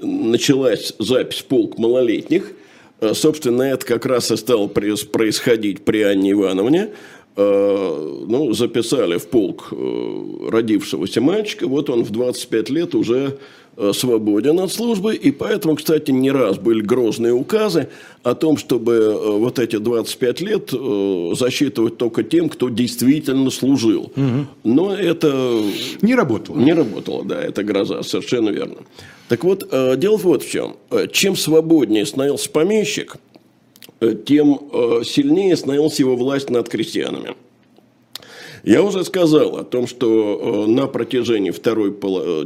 [0.00, 2.52] началась запись полк малолетних.
[3.02, 6.88] А, собственно, это как раз и стало происходить при Анне Ивановне.
[7.34, 13.38] Э, ну, записали в полк э, родившегося мальчика, вот он в 25 лет уже
[13.78, 17.88] э, свободен от службы, и поэтому, кстати, не раз были грозные указы
[18.22, 20.74] о том, чтобы вот эти 25 лет
[21.38, 24.12] засчитывать только тем, кто действительно служил.
[24.14, 24.46] Угу.
[24.64, 25.62] Но это...
[26.02, 26.58] Не работало.
[26.58, 28.76] Не работало, да, это гроза, совершенно верно.
[29.28, 29.66] Так вот,
[29.98, 30.76] дело вот в чем.
[31.10, 33.16] Чем свободнее становился помещик–
[34.26, 37.34] тем э, сильнее становилась его власть над крестьянами.
[38.64, 41.94] Я уже сказал о том, что э, на протяжении второй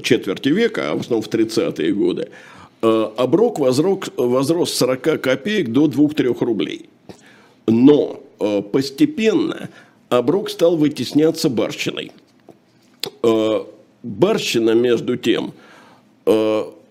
[0.02, 2.28] четверти века, а в основном в 30-е годы,
[2.80, 6.88] оброк возрос, возрос с 40 копеек до 2-3 рублей.
[7.66, 8.20] Но
[8.70, 9.70] постепенно
[10.08, 12.12] оброк стал вытесняться барщиной.
[14.02, 15.52] Барщина, между тем,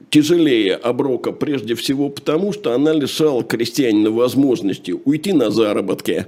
[0.09, 6.25] тяжелее оброка прежде всего потому, что она лишала крестьянина возможности уйти на заработки,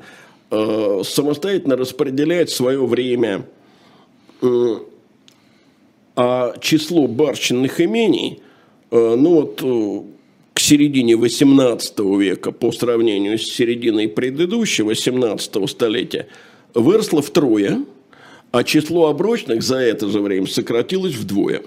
[0.52, 3.46] э, самостоятельно распределять свое время,
[6.20, 8.42] а число барщинных имений,
[8.90, 10.02] э, ну вот э,
[10.56, 16.28] к середине XVIII века по сравнению с серединой предыдущего, 17 столетия,
[16.74, 17.86] выросло втрое,
[18.52, 21.62] а число оброчных за это же время сократилось вдвое.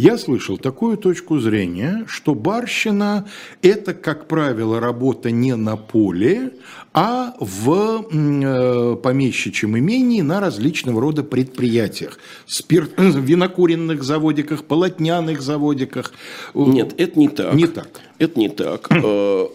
[0.00, 3.28] Я слышал такую точку зрения, что барщина–
[3.62, 6.54] это, как правило, работа не на поле,
[6.94, 12.18] а в э, помещичьем имении на различного рода предприятиях.
[12.46, 16.14] Спирт, винокуренных заводиках, полотняных заводиках.
[16.54, 17.52] Нет, это не так.
[17.52, 18.00] Не так.
[18.18, 18.88] Это не так.
[19.04, 19.48] Э,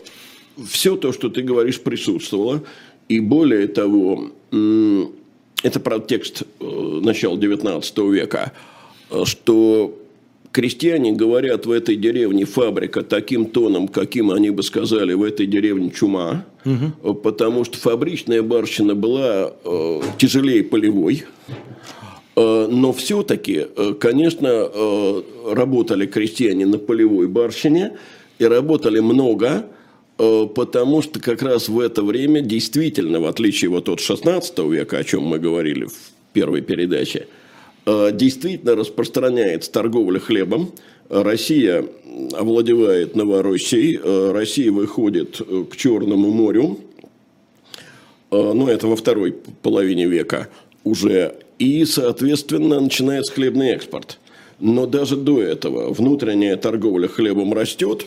[0.69, 2.61] Все то, что ты говоришь, присутствовало.
[3.09, 8.51] И более того, это про текст э, начала XIX века,
[9.23, 10.04] что
[10.55, 15.91] крестьяне говорят в этой деревне фабрика таким тоном, каким они бы сказали в этой деревне
[15.91, 17.13] чума, угу.
[17.13, 21.25] потому что фабричная барщина была э, тяжелее полевой.
[22.37, 27.97] Э, но все-таки, э, конечно, э, работали крестьяне на полевой барщине
[28.39, 29.65] и работали много,
[30.15, 35.03] потому что как раз в это время действительно, в отличие вот от 16 века, о
[35.03, 35.95] чем мы говорили в
[36.31, 37.43] первой передаче, Э,
[37.85, 40.71] действительно распространяется торговля хлебом.
[41.09, 41.85] Россия
[42.33, 46.79] овладевает Новороссией, э, Россия выходит э, к Черному морю,
[48.31, 50.49] ну, это во второй половине века
[50.83, 54.19] уже, и, соответственно, начинается хлебный экспорт.
[54.59, 58.05] Но даже до этого внутренняя торговля хлебом растет,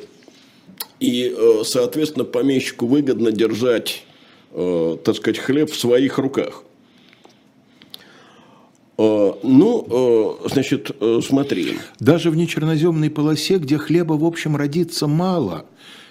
[1.00, 4.04] и, соответственно, помещику выгодно держать,
[4.52, 6.64] так сказать, хлеб в своих руках.
[8.98, 11.78] Э, ну, э, значит, э, смотри.
[12.00, 15.66] Даже в нечерноземной полосе, где хлеба, в общем, родится мало,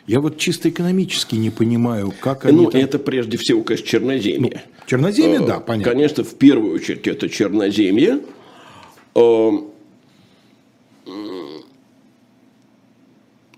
[0.08, 2.64] я вот чисто экономически не понимаю, как они...
[2.64, 2.80] Ну, там...
[2.80, 4.64] это прежде всего, конечно, черноземье.
[4.64, 5.92] Ну, черноземье, да, понятно.
[5.92, 8.22] Конечно, в первую очередь это черноземье.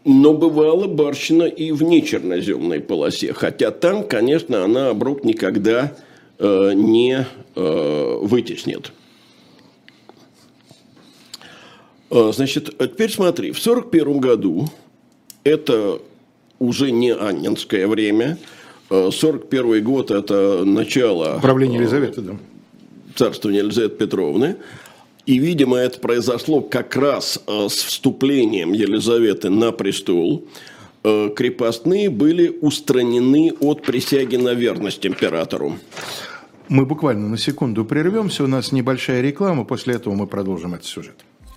[0.06, 3.34] Но бывало барщина и в нечерноземной полосе.
[3.34, 5.94] Хотя там, конечно, она оброк никогда
[6.40, 8.92] не вытеснит.
[8.92, 8.94] А,
[12.10, 14.70] значит, а теперь смотри, в 1941 году,
[15.44, 16.00] это
[16.60, 18.38] уже не Аннинское время,
[18.90, 21.40] 1941 а, год– это начало…
[21.42, 22.38] Правления Елизаветы, да.
[23.16, 24.56] Царствования Елизаветы Петровны.
[25.26, 30.48] И, видимо, это произошло как раз с вступлением Елизаветы на престол.
[31.04, 35.76] Крепостные были устранены от присяги на верность императору.
[36.68, 41.26] Мы буквально на секунду прервемся, у нас небольшая реклама, после этого мы продолжим этот сюжет.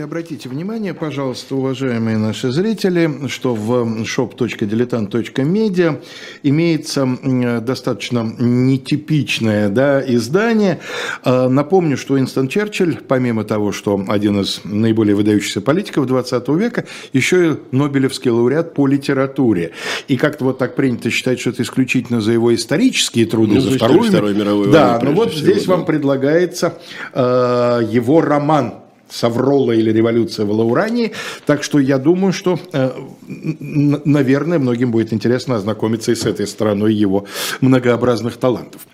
[0.00, 6.02] Обратите внимание, пожалуйста, уважаемые наши зрители, что в shop.diletant.media
[6.42, 10.80] имеется достаточно нетипичное да, издание.
[11.22, 16.86] А, напомню, что Уинстон Черчилль, помимо того, что один из наиболее выдающихся политиков 20 века,
[17.12, 19.72] еще и Нобелевский лауреат по литературе.
[20.08, 23.70] И как-то вот так принято считать, что это исключительно за его исторические труды, ну, за
[23.72, 25.74] Вторую, Вторую мировую Да, но вот всего, здесь да.
[25.74, 26.78] вам предлагается
[27.12, 28.74] э, его роман
[29.10, 31.12] Саврола или революция в Лаурании.
[31.46, 32.90] Так что я думаю, что, э,
[33.28, 37.26] наверное, многим будет интересно ознакомиться и с этой стороной его
[37.60, 38.86] многообразных талантов.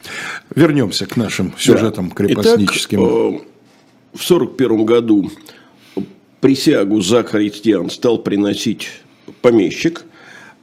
[0.54, 2.14] Вернемся к нашим сюжетам да.
[2.14, 3.00] крепостническим.
[3.00, 5.30] Итак, э, в 1941 году
[6.40, 8.88] присягу за христиан стал приносить
[9.42, 10.04] помещик.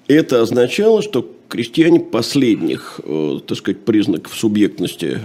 [0.07, 5.19] Это означало, что крестьяне последних, э, так сказать, признаков субъектности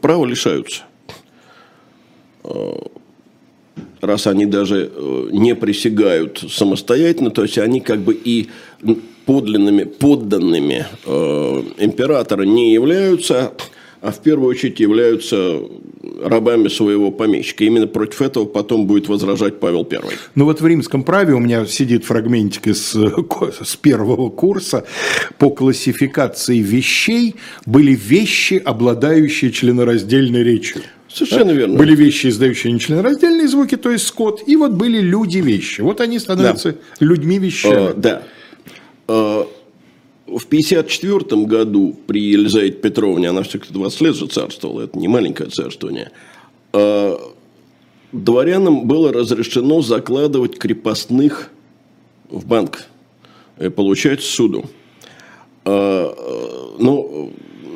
[0.00, 0.84] права лишаются
[4.06, 8.48] раз они даже э, не присягают самостоятельно, то есть они как бы и
[9.26, 13.52] подлинными, подданными э, императора не являются,
[14.00, 15.60] а в первую очередь являются
[16.22, 17.64] рабами своего помещика.
[17.64, 20.00] Именно против этого потом будет возражать Павел I.
[20.34, 24.84] Ну вот в римском праве у меня сидит фрагментик из, с первого курса
[25.38, 30.82] по классификации вещей были вещи, обладающие членораздельной речью.
[31.14, 31.78] Совершенно верно.
[31.78, 35.80] Были вещи, издающие нечленораздельные звуки, то есть скот, и вот были люди-вещи.
[35.80, 36.78] Вот они становятся да.
[36.98, 37.90] людьми-вещами.
[37.90, 38.22] А, да.
[39.06, 39.46] А,
[40.26, 45.50] в 1954 году при Елизавете Петровне, она все-таки 20 лет же царствовала, это не маленькое
[45.50, 46.10] царствование,
[46.72, 47.16] а,
[48.10, 51.50] дворянам было разрешено закладывать крепостных
[52.28, 52.86] в банк
[53.60, 54.64] и получать суду.
[55.64, 57.32] А, ну,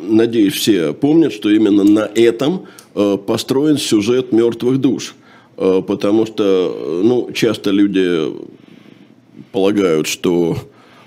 [0.09, 5.15] надеюсь, все помнят, что именно на этом а, построен сюжет мертвых душ.
[5.57, 8.33] Потому что ну, часто люди
[9.51, 10.57] полагают, что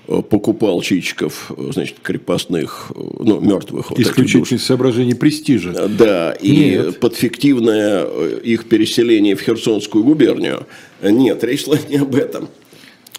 [0.08, 3.90] Э, покупал Чичиков, э, значит, крепостных, э, ну, мертвых.
[3.90, 5.88] Вот Исключительно из соображений престижа.
[5.88, 6.98] Да, и Нет.
[6.98, 8.04] под фиктивное
[8.42, 10.66] их переселение в Херсонскую губернию.
[11.02, 12.48] Нет, речь шла не об этом.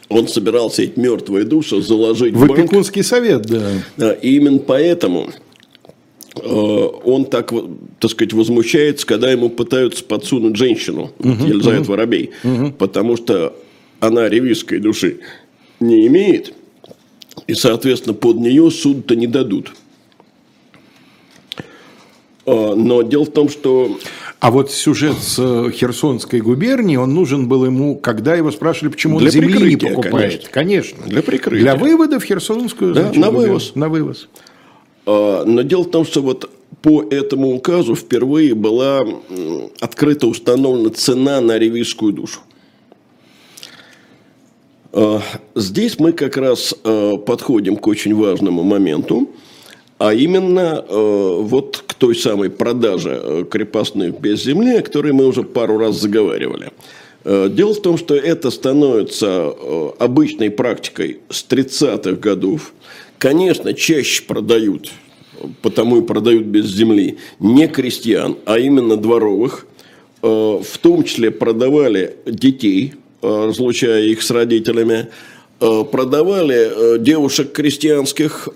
[0.09, 3.07] Он собирался эти мертвые души заложить в, Опекунский банк.
[3.07, 3.71] совет, да.
[3.95, 4.13] да.
[4.13, 5.29] И именно поэтому
[6.35, 7.53] он так,
[7.99, 11.91] так сказать, возмущается, когда ему пытаются подсунуть женщину, угу, Елизавета угу.
[11.91, 12.71] Воробей, угу.
[12.71, 13.55] потому что
[13.99, 15.19] она ревизской души
[15.79, 16.53] не имеет,
[17.47, 19.73] и, соответственно, под нее суд-то не дадут.
[22.45, 23.97] А, но дело в том, что...
[24.39, 29.19] А вот сюжет с э, Херсонской губернии, он нужен был ему, когда его спрашивали, почему
[29.19, 30.49] Для он земли не покупает.
[30.49, 30.49] Конечно.
[30.51, 30.97] конечно.
[31.05, 31.61] Для прикрытия.
[31.61, 33.73] Для вывода в Херсонскую да, на вывоз.
[33.75, 34.27] На вывоз.
[35.05, 36.49] А, но дело в том, что вот
[36.81, 39.05] по этому указу впервые была
[39.79, 42.41] открыто установлена цена на ревизскую душу.
[44.91, 45.19] Э,
[45.55, 49.29] здесь мы как раз э, подходим к очень важному моменту,
[49.97, 55.77] а именно вот к той самой продаже крепостных без земли, о которой мы уже пару
[55.77, 56.71] раз заговаривали.
[57.23, 59.53] Дело в том, что это становится
[59.99, 62.73] обычной практикой с 30-х годов.
[63.23, 64.91] Конечно, чаще продают,
[65.61, 69.65] потому и продают без земли, не крестьян, а именно дворовых.
[70.21, 75.07] В том числе продавали детей– Э, разлучая их с родителями,
[75.61, 78.49] э, продавали э, девушек крестьянских,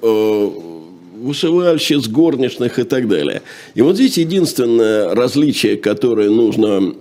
[1.20, 3.42] вышивальщиц, горничных и так далее.
[3.76, 6.94] И вот здесь единственное различие, которое нужно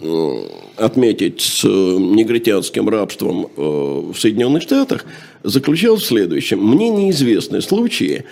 [0.77, 5.05] отметить с негритянским рабством в Соединенных Штатах,
[5.47, 6.61] заключалось в следующем.
[6.61, 8.25] Мне неизвестны случаи,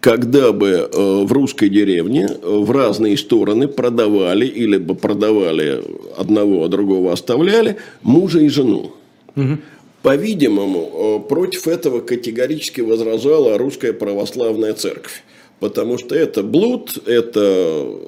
[0.00, 5.82] когда бы в русской деревне в разные стороны продавали или бы продавали
[6.18, 8.92] одного, а другого оставляли мужа и жену.
[9.36, 9.58] Угу.
[10.02, 15.22] По-видимому, против этого категорически возражала русская православная церковь.
[15.58, 17.98] Потому что это блуд, это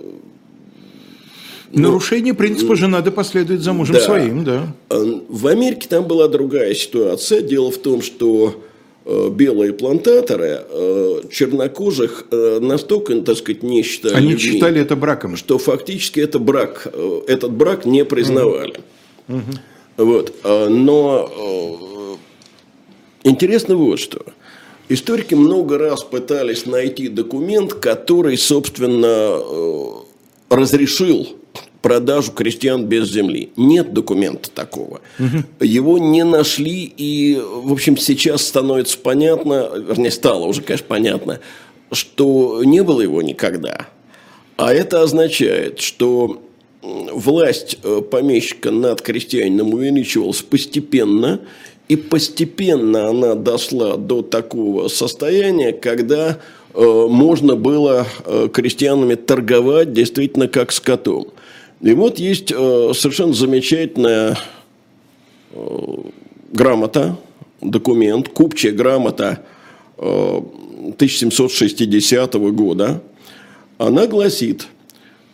[1.72, 4.00] ну, Нарушение принципа «жена да последует за мужем да.
[4.00, 4.74] своим», да.
[4.90, 7.42] В Америке там была другая ситуация.
[7.42, 8.62] Дело в том, что
[9.10, 14.96] Э, белые плантаторы э, чернокожих э, настолько, так сказать, не считали Они людьми, считали это
[14.96, 15.38] браком.
[15.38, 16.86] Что фактически это брак,
[17.26, 18.74] этот брак не признавали.
[19.28, 19.40] Угу.
[19.96, 20.34] Вот.
[20.44, 22.18] Но
[23.24, 24.26] интересно вот что.
[24.90, 29.40] Историки много раз пытались найти документ, который, собственно,
[30.50, 31.28] разрешил
[31.82, 33.50] продажу крестьян без земли.
[33.56, 35.00] Нет документа такого.
[35.18, 35.64] Угу.
[35.64, 41.40] Его не нашли, и, в общем, сейчас становится понятно, вернее, стало уже, конечно, понятно,
[41.92, 43.86] что не было его никогда.
[44.56, 46.42] А это означает, что
[46.82, 51.40] власть э, помещика над крестьянином увеличивалась постепенно,
[51.88, 56.38] и постепенно она дошла до такого состояния, когда
[56.74, 61.28] э, можно было э, крестьянами торговать действительно как скотом.
[61.80, 64.36] И вот есть э, совершенно замечательная
[65.52, 65.96] э,
[66.52, 67.16] грамота,
[67.60, 69.44] документ, купчая грамота
[69.96, 73.00] 1760 э, года.
[73.78, 74.66] Она гласит,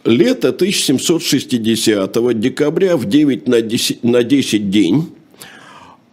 [0.04, 5.14] лето 1760 декабря в 9 на 10, на 10 день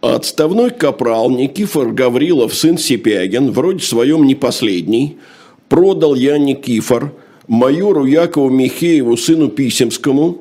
[0.00, 5.18] отставной капрал Никифор Гаврилов, сын Сипягин, вроде своем не последний,
[5.68, 7.12] продал я Никифор–
[7.48, 10.38] майору Якову Михееву, сыну Писемскому,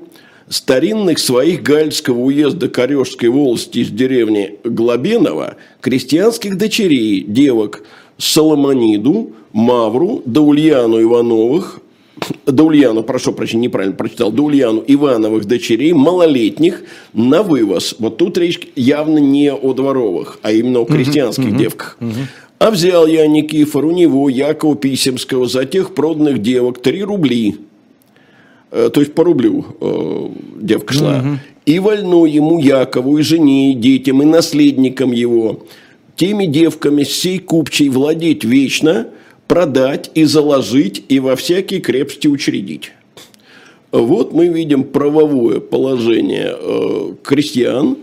[0.50, 7.84] старинных своих Гальского уезда Корешской волости из деревни Глобенова, крестьянских дочерей, девок
[8.18, 11.80] Соломониду, Мавру, Даульяну Ивановых,
[12.46, 16.84] Даульяну, прошу прощения, неправильно прочитал, Даульяну Ивановых дочерей, малолетних,
[17.14, 17.96] на вывоз.
[18.00, 21.98] Вот тут речь явно не о дворовых, а именно о крестьянских uh-huh, девках.
[22.00, 22.26] Uh-huh.
[22.62, 27.56] А взял я, Никифор, у него, Якова Писемского, за тех проданных девок три рубли.
[28.70, 30.30] Э, то есть по рублю э,
[30.62, 31.18] девка шла.
[31.18, 31.40] Угу.
[31.66, 35.62] И вольно ему Якову, и жене, и детям, и наследникам его.
[36.16, 39.08] Теми девками сей купчей владеть вечно,
[39.48, 42.92] продать и заложить, и во всякие крепости учредить.
[43.92, 47.98] Вот мы видим правовое положение э, крестьян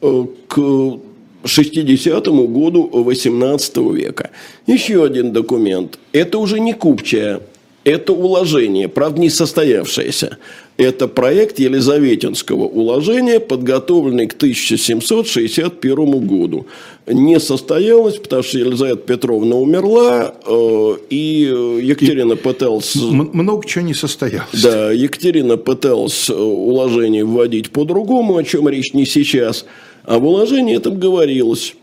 [0.00, 1.00] э, к
[1.46, 4.30] 60 году 18 века.
[4.66, 5.98] Еще один документ.
[6.12, 7.40] Это уже не купчая,
[7.86, 10.38] это уложение, правда, не состоявшееся.
[10.76, 16.66] Это проект Елизаветинского уложения, подготовленный к 1761 году.
[17.06, 22.96] Не состоялось, потому что Елизавета Петровна умерла, э, и Екатерина пыталась...
[22.96, 24.60] Много чего не состоялось.
[24.60, 29.64] Да, Екатерина пыталась уложение вводить по-другому, о чем речь не сейчас.
[30.06, 31.74] А в уложении этом говорилось.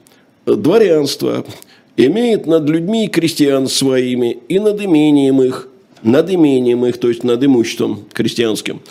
[0.46, 1.46] Дворянство
[1.98, 5.68] имеет над людьми и крестьян своими, и над имением их,
[6.02, 8.82] над имением их, то есть над имуществом крестьянским,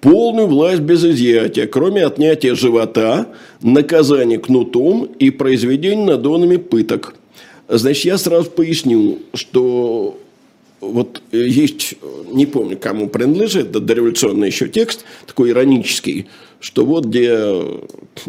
[0.00, 3.28] полную власть без изъятия, кроме отнятия живота,
[3.62, 7.14] наказания кнутом и произведения надонами пыток.
[7.68, 10.18] Значит, я сразу поясню, что
[10.80, 11.94] вот есть,
[12.30, 16.26] не помню, кому принадлежит, это дореволюционный еще текст, такой иронический,
[16.60, 17.62] что вот где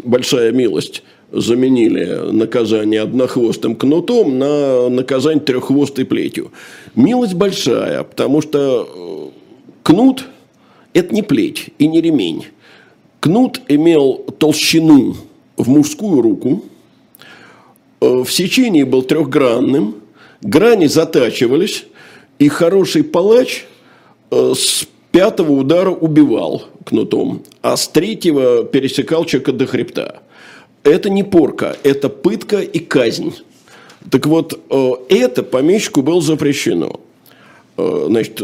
[0.02, 6.50] большая милость заменили наказание однохвостым кнутом на наказание треххвостой плетью.
[6.94, 9.38] Милость большая, потому что э,
[9.84, 10.26] кнут–
[10.92, 12.46] это не плеть и не ремень.
[13.20, 15.14] Кнут имел толщину
[15.56, 16.64] в мужскую руку,
[18.00, 19.96] э, в сечении был трехгранным,
[20.42, 21.84] грани затачивались,
[22.40, 23.66] и хороший палач
[24.30, 30.22] э, с пятого удара убивал кнутом, а с третьего пересекал человека до хребта.
[30.82, 33.34] Это не порка, это пытка и казнь.
[34.10, 37.00] Так вот, э, это помещику было запрещено.
[37.76, 38.40] Э, значит,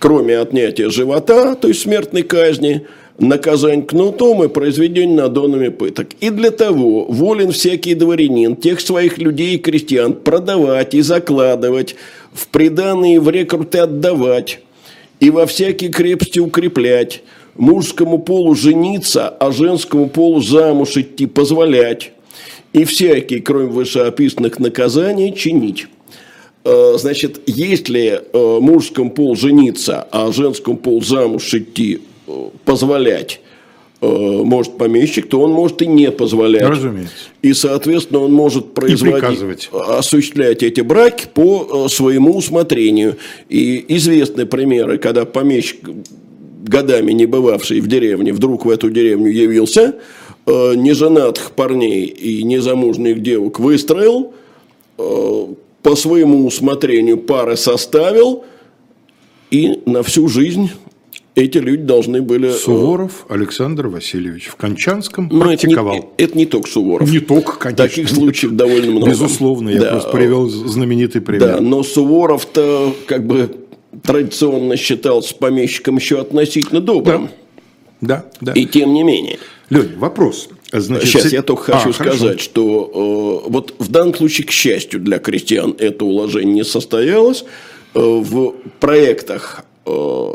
[0.00, 2.86] кроме отнятия живота, то есть смертной казни,
[3.18, 6.08] наказание кнутом и произведение надонами пыток.
[6.20, 11.96] И для того волен всякий дворянин тех своих людей и крестьян продавать и закладывать,
[12.32, 14.60] в приданные в рекруты отдавать,
[15.20, 17.22] и во всякие крепости укреплять,
[17.56, 22.12] мужскому полу жениться, а женскому полу замуж идти позволять,
[22.72, 25.86] и всякие, кроме вышеописанных наказаний, чинить.
[26.64, 33.40] Э, значит, если э, мужскому полу жениться, а женскому полу замуж идти э, позволять,
[34.00, 36.62] может помещик, то он может и не позволять.
[36.62, 37.14] Разумеется.
[37.42, 43.16] И, соответственно, он может производить, осуществлять эти браки по своему усмотрению.
[43.48, 45.80] И известны примеры, когда помещик
[46.68, 49.96] годами не бывавший в деревне, вдруг в эту деревню явился,
[50.46, 54.34] э, неженатых парней и незамужних девок выстроил,
[54.98, 55.46] э,
[55.82, 58.44] по своему усмотрению пары составил,
[59.50, 60.70] и на всю жизнь
[61.38, 62.48] эти люди должны были...
[62.48, 65.96] Э, Суворов Александр Васильевич в Кончанском Но практиковал.
[65.96, 67.10] Это не, это не только Суворов.
[67.10, 67.86] Не только, конечно.
[67.86, 69.10] Таких случаев довольно много.
[69.10, 69.90] Безусловно, я да.
[69.92, 71.48] просто привел знаменитый пример.
[71.48, 73.54] Да, но Суворов-то как бы
[74.02, 77.30] традиционно считался помещиком еще относительно добрым.
[78.00, 78.52] Да, да.
[78.52, 79.38] И тем не менее.
[79.70, 80.48] Лень, вопрос.
[80.72, 82.38] Значит, Сейчас я только хочу а, сказать, хорошо.
[82.38, 87.44] что э, вот в данном случае, к счастью для крестьян, это уложение не состоялось.
[87.94, 90.28] Э, в проектах э,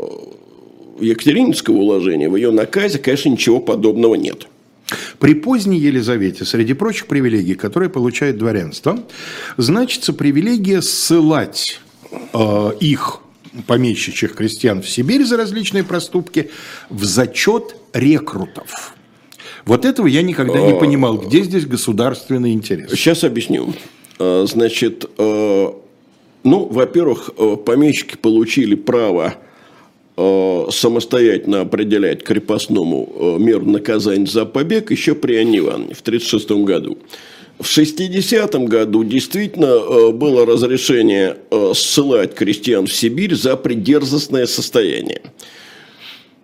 [1.00, 4.48] Екатерининского уложения, в ее наказе, конечно, ничего подобного нет.
[5.18, 9.02] При поздней Елизавете, среди прочих привилегий, которые получает дворянство,
[9.56, 11.80] значится привилегия ссылать
[12.32, 13.20] э, их
[13.66, 16.50] помещичьих крестьян в Сибирь за различные проступки
[16.90, 18.94] в зачет рекрутов.
[19.64, 21.16] Вот этого я никогда не понимал.
[21.18, 22.90] Где здесь государственный интерес?
[22.90, 23.72] Сейчас объясню.
[24.18, 25.74] А, значит, а,
[26.42, 27.30] ну, во-первых,
[27.64, 29.34] помещики получили право
[30.16, 36.98] самостоятельно определять крепостному меру наказания за побег еще при Анне Ивановне в 1936 году.
[37.58, 45.22] В 60-м году действительно э, было разрешение э, ссылать крестьян в Сибирь за придерзостное состояние.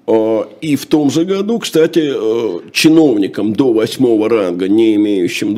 [0.07, 2.13] Э, и в том же году, кстати,
[2.71, 5.55] чиновникам до восьмого ранга, не имеющим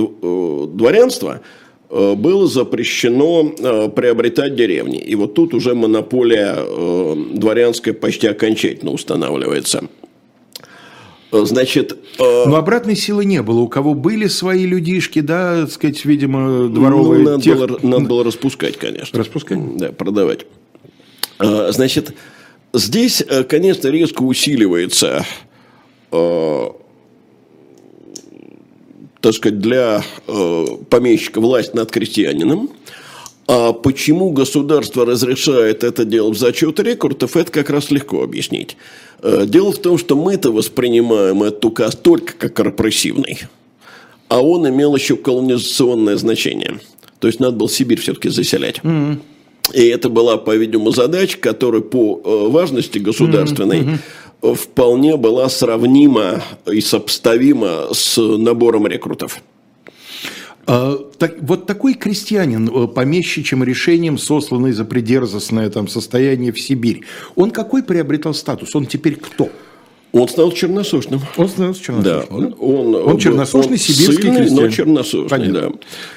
[0.75, 1.43] дворянства,
[1.93, 3.51] было запрещено
[3.91, 4.99] приобретать деревни.
[4.99, 6.57] И вот тут уже монополия
[7.35, 9.85] дворянская почти окончательно устанавливается.
[11.33, 12.45] Значит, э...
[12.47, 13.61] Но обратной силы не было.
[13.61, 17.23] У кого были свои людишки, да, так сказать, видимо, дворовые...
[17.23, 17.57] Ну, надо, тех...
[17.57, 19.19] было, надо было распускать, конечно.
[19.19, 19.77] Распускать?
[19.77, 20.47] Да, продавать.
[21.39, 22.15] Э, значит,
[22.75, 25.25] здесь, э, конечно, резко усиливается,
[26.11, 26.67] э,
[29.23, 30.05] так сказать, для
[30.91, 32.71] помещика власть над крестьянином.
[33.49, 38.77] А почему государство разрешает это делать в зачет рекордов, это как раз легко объяснить.
[39.21, 43.41] Э, дело в том, что мы-то воспринимаем этот указ только как репрессивный,
[44.29, 46.81] а он имел еще колонизационное значение.
[47.19, 48.79] То есть надо было Сибирь все-таки заселять.
[48.79, 49.19] Mm-hmm.
[49.75, 53.99] И это была, по-видимому, задача, которая по э, важности государственной mm-hmm.
[54.43, 59.41] Вполне была сравнима и сопоставима с набором рекрутов.
[60.67, 67.03] А, так, вот такой крестьянин, э, помещичьим решением, сосланный за придерзостное там, состояние в Сибирь,
[67.35, 68.75] он какой приобретал статус?
[68.77, 69.51] Он теперь кто?
[70.13, 71.21] Он стал черносошным.
[71.39, 72.03] Он стал черносошным.
[72.03, 74.65] Да, он, он, он черносошный он сибирский сильный, крестьянин.
[74.65, 75.61] но черносошный, Понятно.
[75.61, 75.69] да.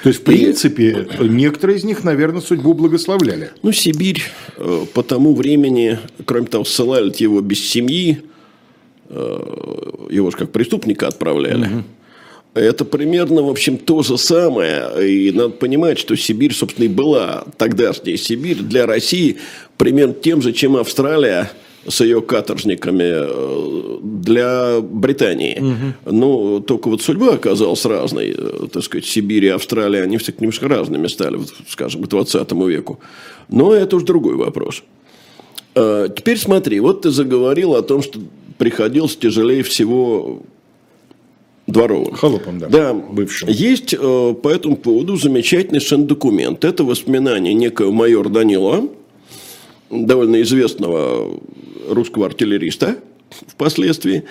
[0.02, 1.28] То есть, в принципе, И...
[1.28, 3.52] некоторые из них, наверное, судьбу благословляли.
[3.62, 4.22] Ну, Сибирь
[4.58, 8.22] э, по тому времени, кроме того, ссылали его без семьи,
[9.08, 9.38] э,
[10.10, 11.64] его же как преступника отправляли.
[11.64, 11.84] Угу.
[12.52, 15.08] Это примерно, в общем, то же самое.
[15.08, 19.38] И надо понимать, что Сибирь, собственно, и была тогдашняя Сибирь для России
[19.78, 21.50] примерно тем же, чем Австралия–
[21.88, 25.58] с ее каторжниками э, для Британии.
[25.60, 26.12] Угу.
[26.16, 28.34] Ну, только вот судьба оказалась разной.
[28.36, 33.00] Э, так сказать, Сибирь и Австралия, они все немножко разными стали, скажем, к 20 веку.
[33.48, 34.82] Но это уже другой вопрос.
[35.74, 38.18] А, теперь смотри, вот ты заговорил о том, что
[38.58, 40.42] приходилось тяжелее всего
[41.66, 42.14] дворовым.
[42.14, 42.68] Холопом, да.
[42.68, 42.94] Да.
[42.94, 43.48] Бывшим.
[43.48, 46.64] Есть э, по этому поводу замечательный совершенно документ.
[46.64, 48.88] Это воспоминание некого майора Данила,
[49.90, 51.38] довольно известного
[51.88, 52.96] русского артиллериста
[53.46, 54.24] впоследствии,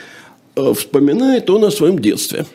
[0.55, 2.45] э, вспоминает он о своем детстве.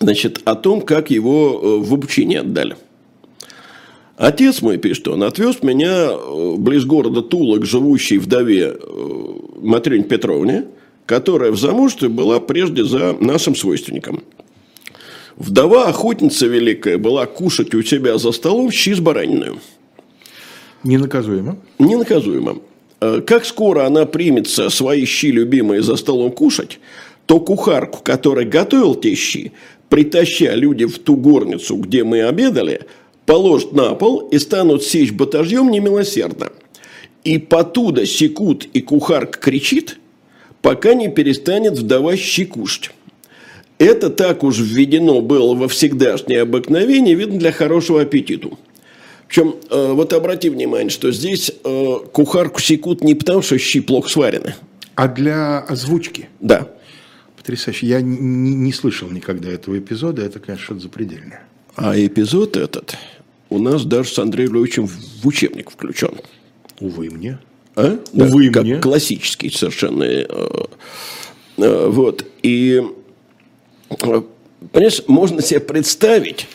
[0.00, 2.76] Значит, о том, как его э, в обучение отдали.
[4.16, 8.76] Отец мой, пишет он, отвез меня э, близ города Тула к живущей вдове
[9.60, 10.66] Матрене Петровне,
[11.06, 14.22] которая в замужестве была прежде за нашим свойственником.
[15.36, 19.58] Вдова, охотница великая, была кушать у себя за столом щи с бараниной.
[20.82, 21.56] Ненаказуемо.
[21.78, 22.58] Ненаказуемо.
[23.00, 26.78] Э, как скоро она примется свои щи любимые за столом кушать,
[27.26, 29.52] то кухарку, которая готовил те щи,
[29.88, 32.82] притаща люди в ту горницу, где мы обедали,
[33.26, 36.50] положат на пол и станут сечь батажьем немилосердно.
[37.24, 39.98] И потуда секут, и кухарка кричит,
[40.62, 42.90] пока не перестанет вдова щи кушать.
[43.78, 48.58] Это так уж введено было во всегдашнее обыкновение, видно, для хорошего аппетиту.
[49.30, 54.08] Причем, э, вот обрати внимание, что здесь э, кухарку секут не потому, что щи плохо
[54.08, 54.56] сварены.
[54.96, 56.28] А для озвучки?
[56.40, 56.68] Да.
[57.36, 57.86] Потрясающе.
[57.86, 60.22] Я не, не слышал никогда этого эпизода.
[60.22, 61.44] Это, конечно, что-то запредельное.
[61.76, 62.96] А эпизод этот
[63.50, 66.14] у нас даже с Андреем Львовичем в учебник включен.
[66.80, 67.38] Увы мне.
[67.76, 68.00] А?
[68.12, 68.74] Увы да, мне.
[68.74, 70.02] Как классический совершенно.
[70.02, 70.26] Э,
[71.56, 72.26] э, вот.
[72.42, 72.82] И,
[73.90, 74.22] э,
[74.72, 76.48] понимаешь, можно себе представить,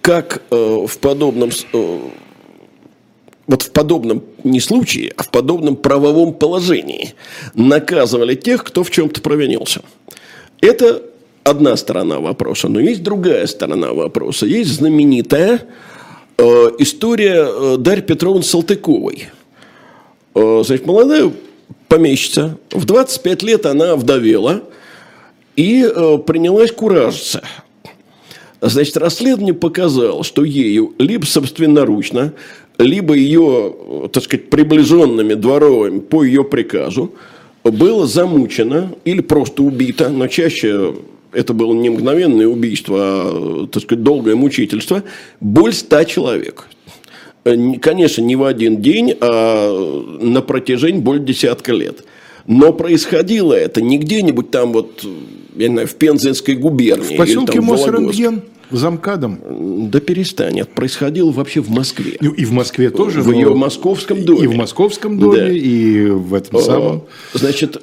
[0.00, 1.98] как э, в подобном э,
[3.46, 7.14] вот в подобном не случае, а в подобном правовом положении
[7.54, 9.82] наказывали тех, кто в чем-то провинился.
[10.60, 11.02] Это
[11.42, 14.46] одна сторона вопроса, но есть другая сторона вопроса.
[14.46, 15.62] Есть знаменитая
[16.38, 16.42] э,
[16.78, 19.28] история э, Дарьи Петровны Салтыковой.
[20.34, 21.30] Э, значит, молодая
[21.88, 24.62] помещица, в 25 лет она вдовела
[25.54, 27.42] и э, принялась куражиться–
[28.66, 32.32] Значит, расследование показало, что ею либо собственноручно,
[32.78, 37.12] либо ее, так сказать, приближенными дворовыми по ее приказу
[37.62, 40.94] было замучено или просто убито, но чаще
[41.32, 45.02] это было не мгновенное убийство, а, так сказать, долгое мучительство,
[45.40, 46.66] боль ста человек.
[47.44, 52.02] Конечно, не в один день, а на протяжении более десятка лет.
[52.46, 55.04] Но происходило это не где-нибудь там вот,
[55.54, 57.14] я не знаю, в Пензенской губернии.
[57.14, 58.42] В поселке Мосрентген?
[58.70, 59.40] замкадом?
[59.90, 62.16] Да перестань, это происходило вообще в Москве.
[62.20, 63.22] Ну, и в Москве тоже.
[63.22, 64.44] В ее московском доме.
[64.44, 65.50] И в московском доме, да.
[65.50, 67.04] и в этом самом.
[67.32, 67.82] Значит,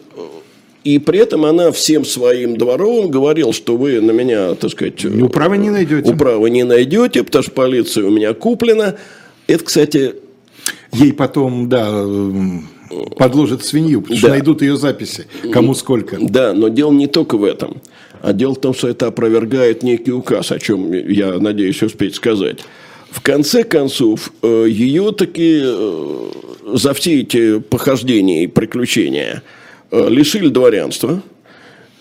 [0.83, 5.05] и при этом она всем своим дворовым говорила, что вы на меня, так сказать...
[5.05, 6.11] Управы не найдете.
[6.11, 8.95] Управы не найдете, потому что полиция у меня куплена.
[9.47, 10.15] Это, кстати...
[10.93, 12.05] Ей потом, да,
[13.17, 14.19] подложат свинью, потому да.
[14.19, 16.17] что найдут ее записи, кому сколько.
[16.19, 17.81] Да, но дело не только в этом.
[18.21, 22.59] А дело в том, что это опровергает некий указ, о чем я надеюсь успеть сказать.
[23.09, 26.31] В конце концов, э, ее таки э,
[26.73, 29.43] за все эти похождения и приключения
[29.91, 31.21] э, лишили дворянства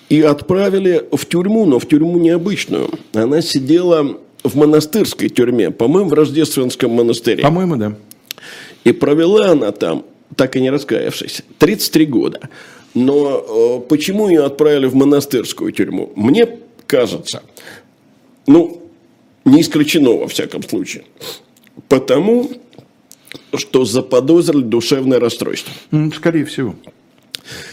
[0.08, 2.90] и отправили в тюрьму, но в тюрьму необычную.
[3.12, 7.42] Она сидела в монастырской тюрьме, по-моему, в Рождественском монастыре.
[7.42, 7.94] По-моему, да.
[8.84, 10.04] И провела она там,
[10.36, 12.48] так и не раскаявшись, 33 года.
[12.94, 16.12] Но э, почему ее отправили в монастырскую тюрьму?
[16.16, 17.42] Мне кажется,
[18.46, 18.82] ну,
[19.44, 21.04] не исключено во всяком случае,
[21.88, 22.50] потому
[23.54, 25.72] что заподозрили душевное расстройство.
[26.14, 26.74] Скорее всего.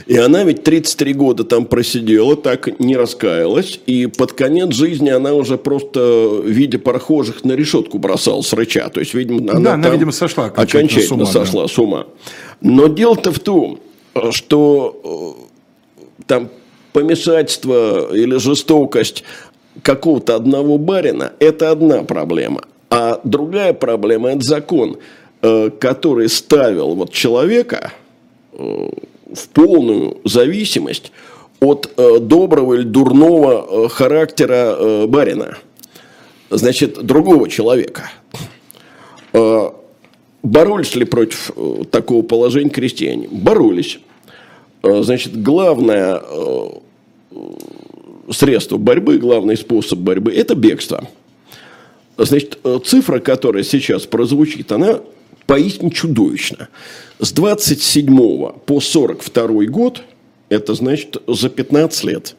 [0.05, 3.79] И она ведь 33 года там просидела, так не раскаялась.
[3.85, 8.89] И под конец жизни она уже просто, видя прохожих, на решетку бросала с рыча.
[8.89, 11.67] То есть, видимо, она, да, она видимо, сошла окончательно, окончательно с ума, сошла да.
[11.67, 12.05] с ума.
[12.61, 13.79] Но дело-то в том,
[14.31, 15.37] что
[15.97, 16.49] э, там
[16.93, 19.23] помешательство или жестокость
[19.83, 22.61] какого-то одного барина– это одна проблема.
[22.89, 24.97] А другая проблема– это закон,
[25.41, 27.91] э, который ставил вот человека
[28.53, 28.89] э,
[29.34, 31.11] в полную зависимость
[31.59, 35.57] от э, доброго или дурного характера барина.
[36.49, 38.09] Значит, другого человека.
[40.43, 41.51] Боролись ли против
[41.91, 43.28] такого положения крестьяне?
[43.30, 43.99] Боролись.
[44.82, 46.21] Значит, главное
[48.32, 51.09] средство борьбы, главный способ борьбы– это бегство.
[52.17, 55.01] Значит, цифра, которая сейчас прозвучит, она
[55.47, 56.67] поистине чудовищна.
[57.19, 58.15] С 27
[58.65, 60.03] по 42 год,
[60.49, 62.35] это значит за 15 лет,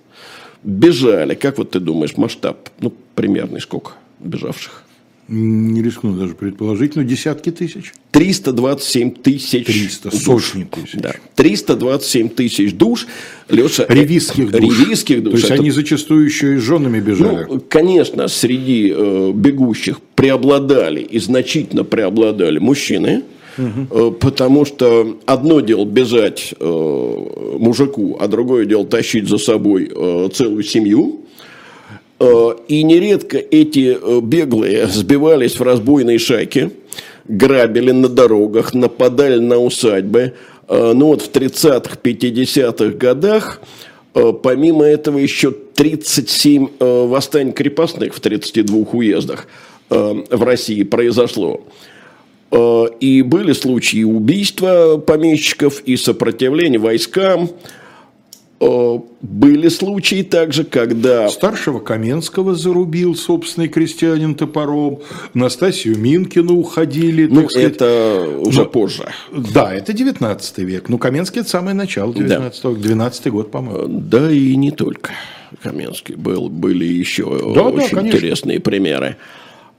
[0.63, 4.85] бежали, как вот ты думаешь, масштаб, ну, примерный сколько бежавших?
[5.29, 7.93] Не рискну даже предположить, но десятки тысяч.
[8.13, 10.55] 327 тысяч 300, душ.
[10.71, 10.93] тысяч.
[10.95, 11.15] Да.
[11.35, 13.07] 327 тысяч душ.
[13.51, 14.81] Леша, ревизских душ.
[14.81, 15.33] Ревизских душ.
[15.33, 15.61] То есть Это...
[15.61, 17.47] они зачастую еще и с женами бежали.
[17.47, 23.25] Ну, конечно, среди э, бегущих преобладали и значительно преобладали мужчины.
[23.59, 24.13] Угу.
[24.13, 30.63] Потому что одно дело бежать э, мужику, а другое дело тащить за собой э, целую
[30.63, 31.27] семью.
[32.21, 36.73] И нередко эти беглые сбивались в разбойные шайки,
[37.27, 40.35] грабили на дорогах, нападали на усадьбы.
[40.69, 43.61] Ну вот в 30-х, 50-х годах,
[44.43, 49.47] помимо этого, еще 37 восстаний крепостных в 32 уездах
[49.89, 51.63] в России произошло.
[53.01, 57.51] И были случаи убийства помещиков и сопротивления войскам.
[58.61, 61.29] Были случаи также, когда...
[61.29, 65.01] Старшего Каменского зарубил собственный крестьянин топором,
[65.33, 67.27] Настасью Минкину уходили.
[67.27, 67.73] Ну, сказать.
[67.73, 68.67] это уже Но...
[68.67, 69.09] позже.
[69.33, 70.89] Да, это 19 век.
[70.89, 72.69] Ну, Каменский– это самое начало 19 да.
[72.71, 74.01] века, 12 год, по-моему.
[74.01, 75.13] Да, и не только
[75.63, 76.17] Каменский.
[76.17, 79.17] Был, были еще да, очень да, интересные примеры.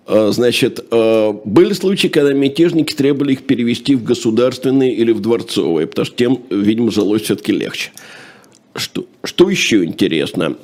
[0.08, 6.16] Значит, были случаи, когда мятежники требовали их перевести в государственные или в дворцовые, потому что
[6.16, 7.92] тем, видимо, жилось все-таки легче.
[8.76, 10.58] Что, что еще интересно?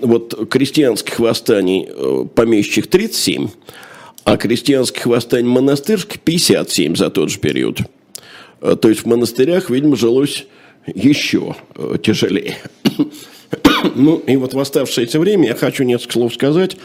[0.00, 1.88] Вот крестьянских восстаний
[2.34, 3.48] помещичьих 37,
[4.24, 7.80] а крестьянских восстаний монастырских 57 за тот же период.
[8.60, 10.46] То есть в монастырях, видимо, жилось
[10.86, 11.56] еще
[12.02, 12.56] тяжелее.
[13.96, 16.76] Ну и вот в оставшееся время я хочу несколько слов сказать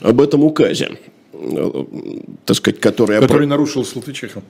[0.00, 0.92] об этом указе,
[2.44, 3.20] так сказать, который...
[3.20, 3.46] Который опро...
[3.46, 4.42] нарушил Салтычиха.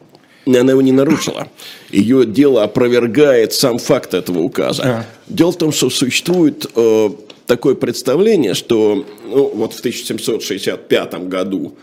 [0.46, 1.48] Она его не нарушила.
[1.90, 4.82] Ее дело опровергает сам факт этого указа.
[4.84, 5.06] А.
[5.28, 7.10] Дело в том, что существует э,
[7.46, 11.74] такое представление, что ну, вот в 1765 году,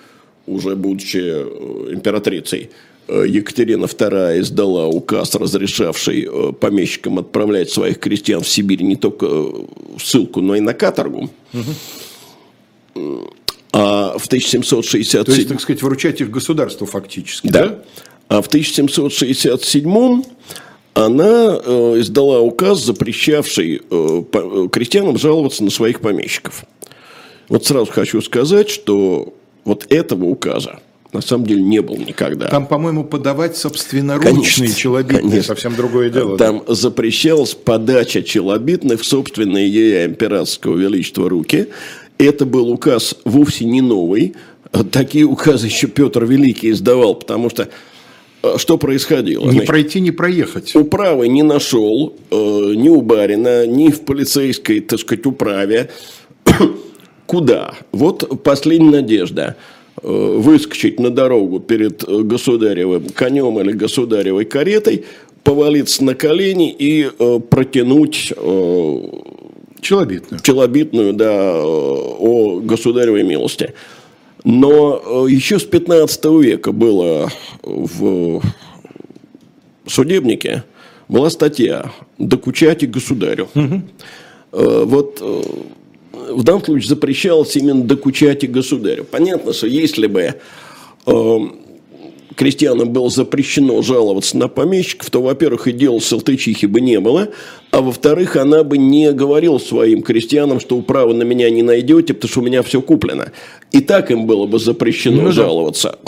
[0.45, 2.71] уже будучи императрицей,
[3.07, 6.27] Екатерина II издала указ, разрешавший
[6.59, 11.29] помещикам отправлять своих крестьян в Сибирь не только в ссылку, но и на каторгу.
[11.53, 13.31] Угу.
[13.71, 15.23] А в 1767...
[15.23, 17.67] То есть, так сказать, вручать их государству фактически, да?
[17.67, 17.83] да?
[18.27, 20.23] А в 1767
[20.93, 26.65] она э, издала указ, запрещавший э, по, крестьянам жаловаться на своих помещиков.
[27.49, 30.79] Вот сразу хочу сказать, что вот этого указа
[31.13, 32.47] на самом деле не было никогда.
[32.47, 35.43] Там, по-моему, подавать собственноручные челобитные, конечно.
[35.43, 36.37] совсем другое дело.
[36.37, 36.75] Там да?
[36.75, 41.67] запрещалась подача челобитных в собственные ей императорского величества руки.
[42.17, 44.35] Это был указ вовсе не новый.
[44.91, 47.69] Такие указы еще Петр Великий издавал, потому что
[48.57, 49.45] что происходило?
[49.45, 50.75] Не Значит, пройти, не проехать.
[50.75, 55.89] Управы не нашел э, ни у барина, ни в полицейской, так сказать, управе.
[57.25, 57.73] Куда?
[57.91, 59.55] Вот последняя надежда.
[60.03, 65.05] Э, выскочить на дорогу перед государевым конем или государевой каретой,
[65.43, 68.97] повалиться на колени и э, протянуть э,
[69.81, 70.41] челобитную.
[70.41, 73.73] челобитную да, э, о государевой милости.
[74.43, 77.31] Но э, еще с 15 века было
[77.63, 78.41] в
[79.85, 80.63] судебнике
[81.07, 83.47] была статья «Докучайте государю».
[83.55, 83.81] Угу.
[84.51, 85.21] Вот
[86.11, 89.05] в данном случае запрещалось именно докучать и государю.
[89.05, 90.35] Понятно, что если бы
[92.37, 97.29] крестьянам было запрещено жаловаться на помещиков, то, во-первых, и дела Салтычихи бы не было,
[97.71, 102.29] а во-вторых, она бы не говорила своим крестьянам, что управы на меня не найдете, потому
[102.29, 103.33] что у меня все куплено.
[103.71, 105.99] И так им было бы запрещено ну, жаловаться.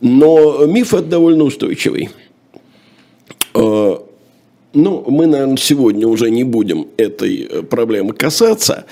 [0.00, 2.08] Но миф это довольно устойчивый.
[3.52, 4.02] А,
[4.74, 8.84] Ну, мы, наверное, сегодня уже не будем этой э, проблемы касаться,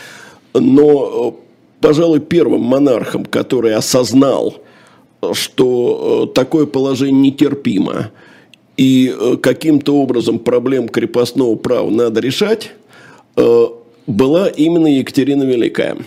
[0.54, 4.62] но, э, пожалуй, первым монархом, который осознал,
[5.32, 8.10] что э, такое положение нетерпимо,
[8.76, 12.72] и каким-то образом проблем крепостного права надо решать,
[13.36, 15.98] была именно Екатерина Великая.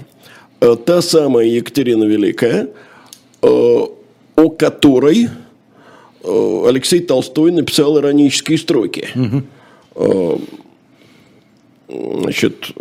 [0.59, 2.69] Та самая Екатерина Великая,
[3.41, 5.29] о которой
[6.23, 9.07] Алексей Толстой написал иронические строки.
[9.15, 9.43] Угу.
[9.95, 10.37] Э,
[11.87, 12.71] значит,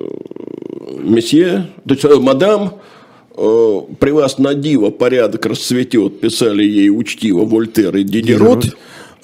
[0.99, 2.94] месье, то есть, э, мадам, э,
[3.35, 8.67] при вас на диво порядок расцветет, писали ей учтиво Вольтер и Дидерот.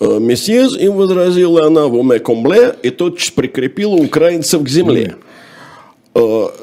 [0.00, 5.16] Месье, им возразила она в уме комбле и тотчас прикрепила украинцев к земле.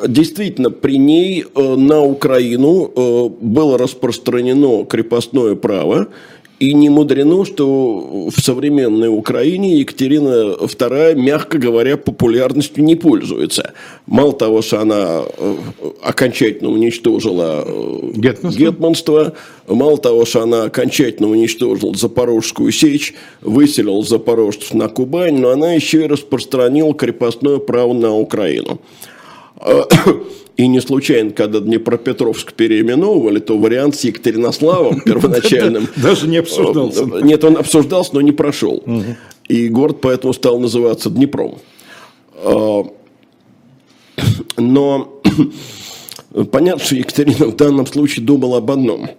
[0.08, 6.08] Действительно, при ней на Украину было распространено крепостное право,
[6.60, 13.74] и не мудрено, что в современной Украине Екатерина II, мягко говоря, популярностью не пользуется.
[14.08, 15.56] Мало того, что она э,
[16.02, 19.34] окончательно уничтожила э, гетманство, гетманство
[19.68, 26.06] мало того, что она окончательно уничтожила Запорожскую сечь, выселила запорожцев на Кубань, но она еще
[26.06, 28.80] и распространила крепостное право на Украину.
[30.58, 35.88] И не случайно, когда Днепропетровск переименовывали, то вариант с Екатеринославом первоначальным...
[35.96, 37.04] Даже не обсуждался.
[37.04, 38.84] Э, нет, он обсуждался, но не прошел.
[39.48, 41.60] И город поэтому стал называться Днепром.
[42.44, 42.84] А,
[44.58, 45.22] но
[46.52, 49.10] понятно, что Екатерина в данном случае думала об одном.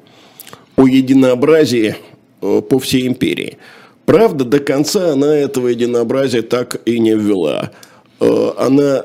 [0.77, 1.97] О единообразии
[2.43, 3.59] э, по всей империи.
[4.07, 7.71] Правда, до конца она этого единообразия так и не ввела.
[8.21, 9.05] Э, она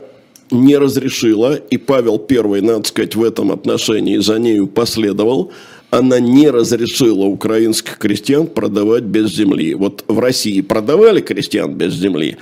[0.54, 5.52] не разрешила, и Павел I, надо сказать, в этом отношении за нею последовал,
[5.90, 9.76] она не разрешила украинских крестьян продавать без земли.
[9.76, 12.38] Вот в России продавали крестьян без земли,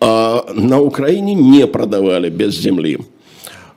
[0.00, 2.98] а на Украине не продавали без земли.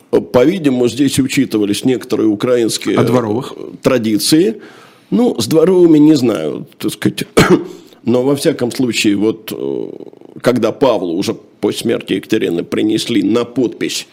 [0.10, 3.54] По-видимому, здесь учитывались некоторые украинские а дворовых?
[3.82, 4.62] традиции.
[5.10, 7.28] Ну, с дворовыми не знаю, так сказать.
[8.08, 9.90] Но во всяком случае, вот э,
[10.42, 14.08] когда Павлу уже после смерти Екатерины принесли на подпись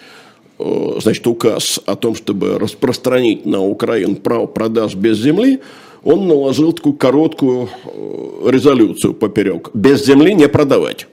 [0.58, 5.60] э, значит, указ о том, чтобы распространить на Украину право продаж без земли,
[6.02, 9.70] он наложил такую короткую э, резолюцию поперек.
[9.74, 11.06] Без земли не продавать.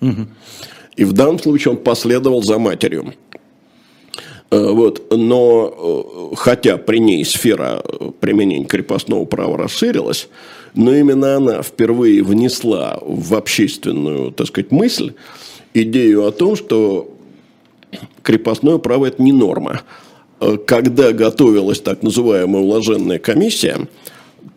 [0.00, 0.26] Угу.
[0.98, 3.12] И в данном случае он последовал за матерью.
[4.52, 5.12] Вот.
[5.16, 7.82] Но хотя при ней сфера
[8.20, 10.28] применения крепостного права расширилась,
[10.74, 15.12] но именно она впервые внесла в общественную, так сказать, мысль
[15.74, 17.14] идею о том, что
[18.22, 19.82] крепостное право– это не норма.
[20.66, 23.88] Когда готовилась так называемая уложенная комиссия,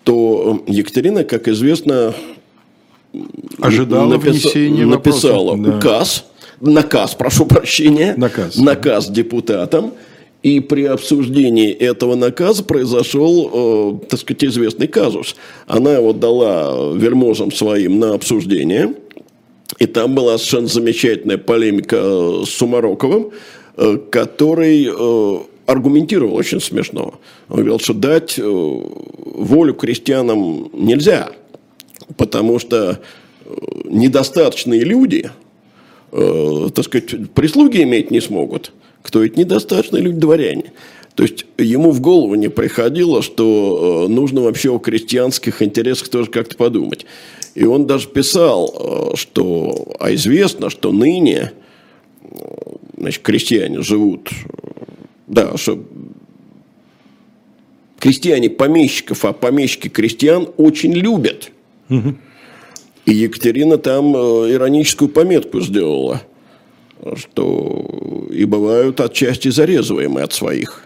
[0.04, 2.14] то Екатерина, как известно,
[3.60, 4.46] Ожидала напис...
[4.56, 5.78] написала да.
[5.78, 6.26] указ,
[6.60, 9.94] наказ, прошу прощения, наказ, наказ депутатам,
[10.44, 15.36] и при обсуждении этого наказа произошел, э, так сказать, известный казус.
[15.68, 18.94] Она его дала вельможам своим на обсуждение.
[19.80, 23.32] И там была совершенно замечательная полемика с Сумароковым,
[23.78, 27.16] э, который э, аргументировал очень смешно.
[27.48, 31.32] Он говорил, что дать э, волю крестьянам нельзя,
[32.18, 33.00] потому что
[33.46, 33.50] э,
[33.86, 35.32] недостаточные люди,
[36.12, 38.74] э, так сказать, прислуги иметь не смогут–
[39.04, 40.72] кто ведь недостаточно люди дворяне.
[41.14, 46.32] То есть ему в голову не приходило, что э, нужно вообще о крестьянских интересах тоже
[46.32, 47.06] как-то подумать.
[47.54, 51.52] И он даже писал, э, что, а известно, что ныне
[52.24, 52.28] э,
[52.98, 54.32] значит, крестьяне живут,
[55.28, 55.86] да, что
[58.00, 61.52] крестьяне помещиков, а помещики крестьян очень любят.
[61.90, 62.16] Угу.
[63.06, 66.24] И Екатерина там ироническую пометку сделала–
[67.16, 70.86] что и бывают отчасти зарезываемые от своих.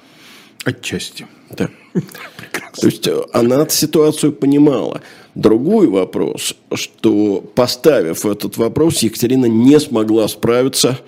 [0.65, 1.27] Отчасти.
[1.55, 1.69] Да.
[1.93, 2.81] Прекрасно.
[2.81, 5.01] То есть э, она ситуацию понимала.
[5.35, 10.99] Другой вопрос, что поставив этот вопрос, Екатерина не смогла справиться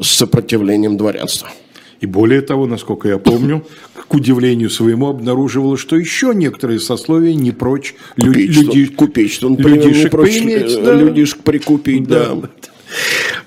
[0.00, 1.50] с сопротивлением дворянства.
[2.00, 3.64] И более того, насколько я помню,
[4.08, 9.86] к удивлению своему обнаруживала, что еще некоторые сословия не прочь купить, люди, купить, что, например,
[9.86, 10.94] людишек не прочь поиметь, да.
[10.94, 12.34] людишек прикупить, да.
[12.34, 12.50] да.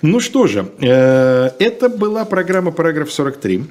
[0.02, 3.66] Ну что же, э, это была программа «Параграф 43».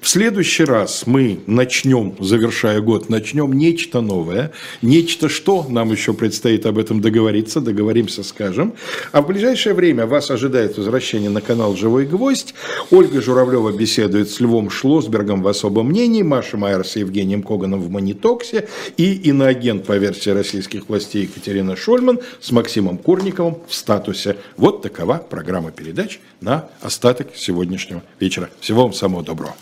[0.00, 4.52] В следующий раз мы начнем, завершая год, начнем нечто новое.
[4.80, 8.72] Нечто что, нам еще предстоит об этом договориться, договоримся, скажем.
[9.12, 12.54] А в ближайшее время вас ожидает возвращение на канал «Живой гвоздь».
[12.90, 17.90] Ольга Журавлева беседует с Львом Шлосбергом в особом мнении, Маша Майер с Евгением Коганом в
[17.90, 24.36] «Монитоксе» и иноагент по версии российских властей Екатерина Шольман с Максимом Курниковым в статусе.
[24.56, 28.50] Вот такова программа передач на остаток сегодняшнего вечера.
[28.60, 29.54] Всего вам самого доброго.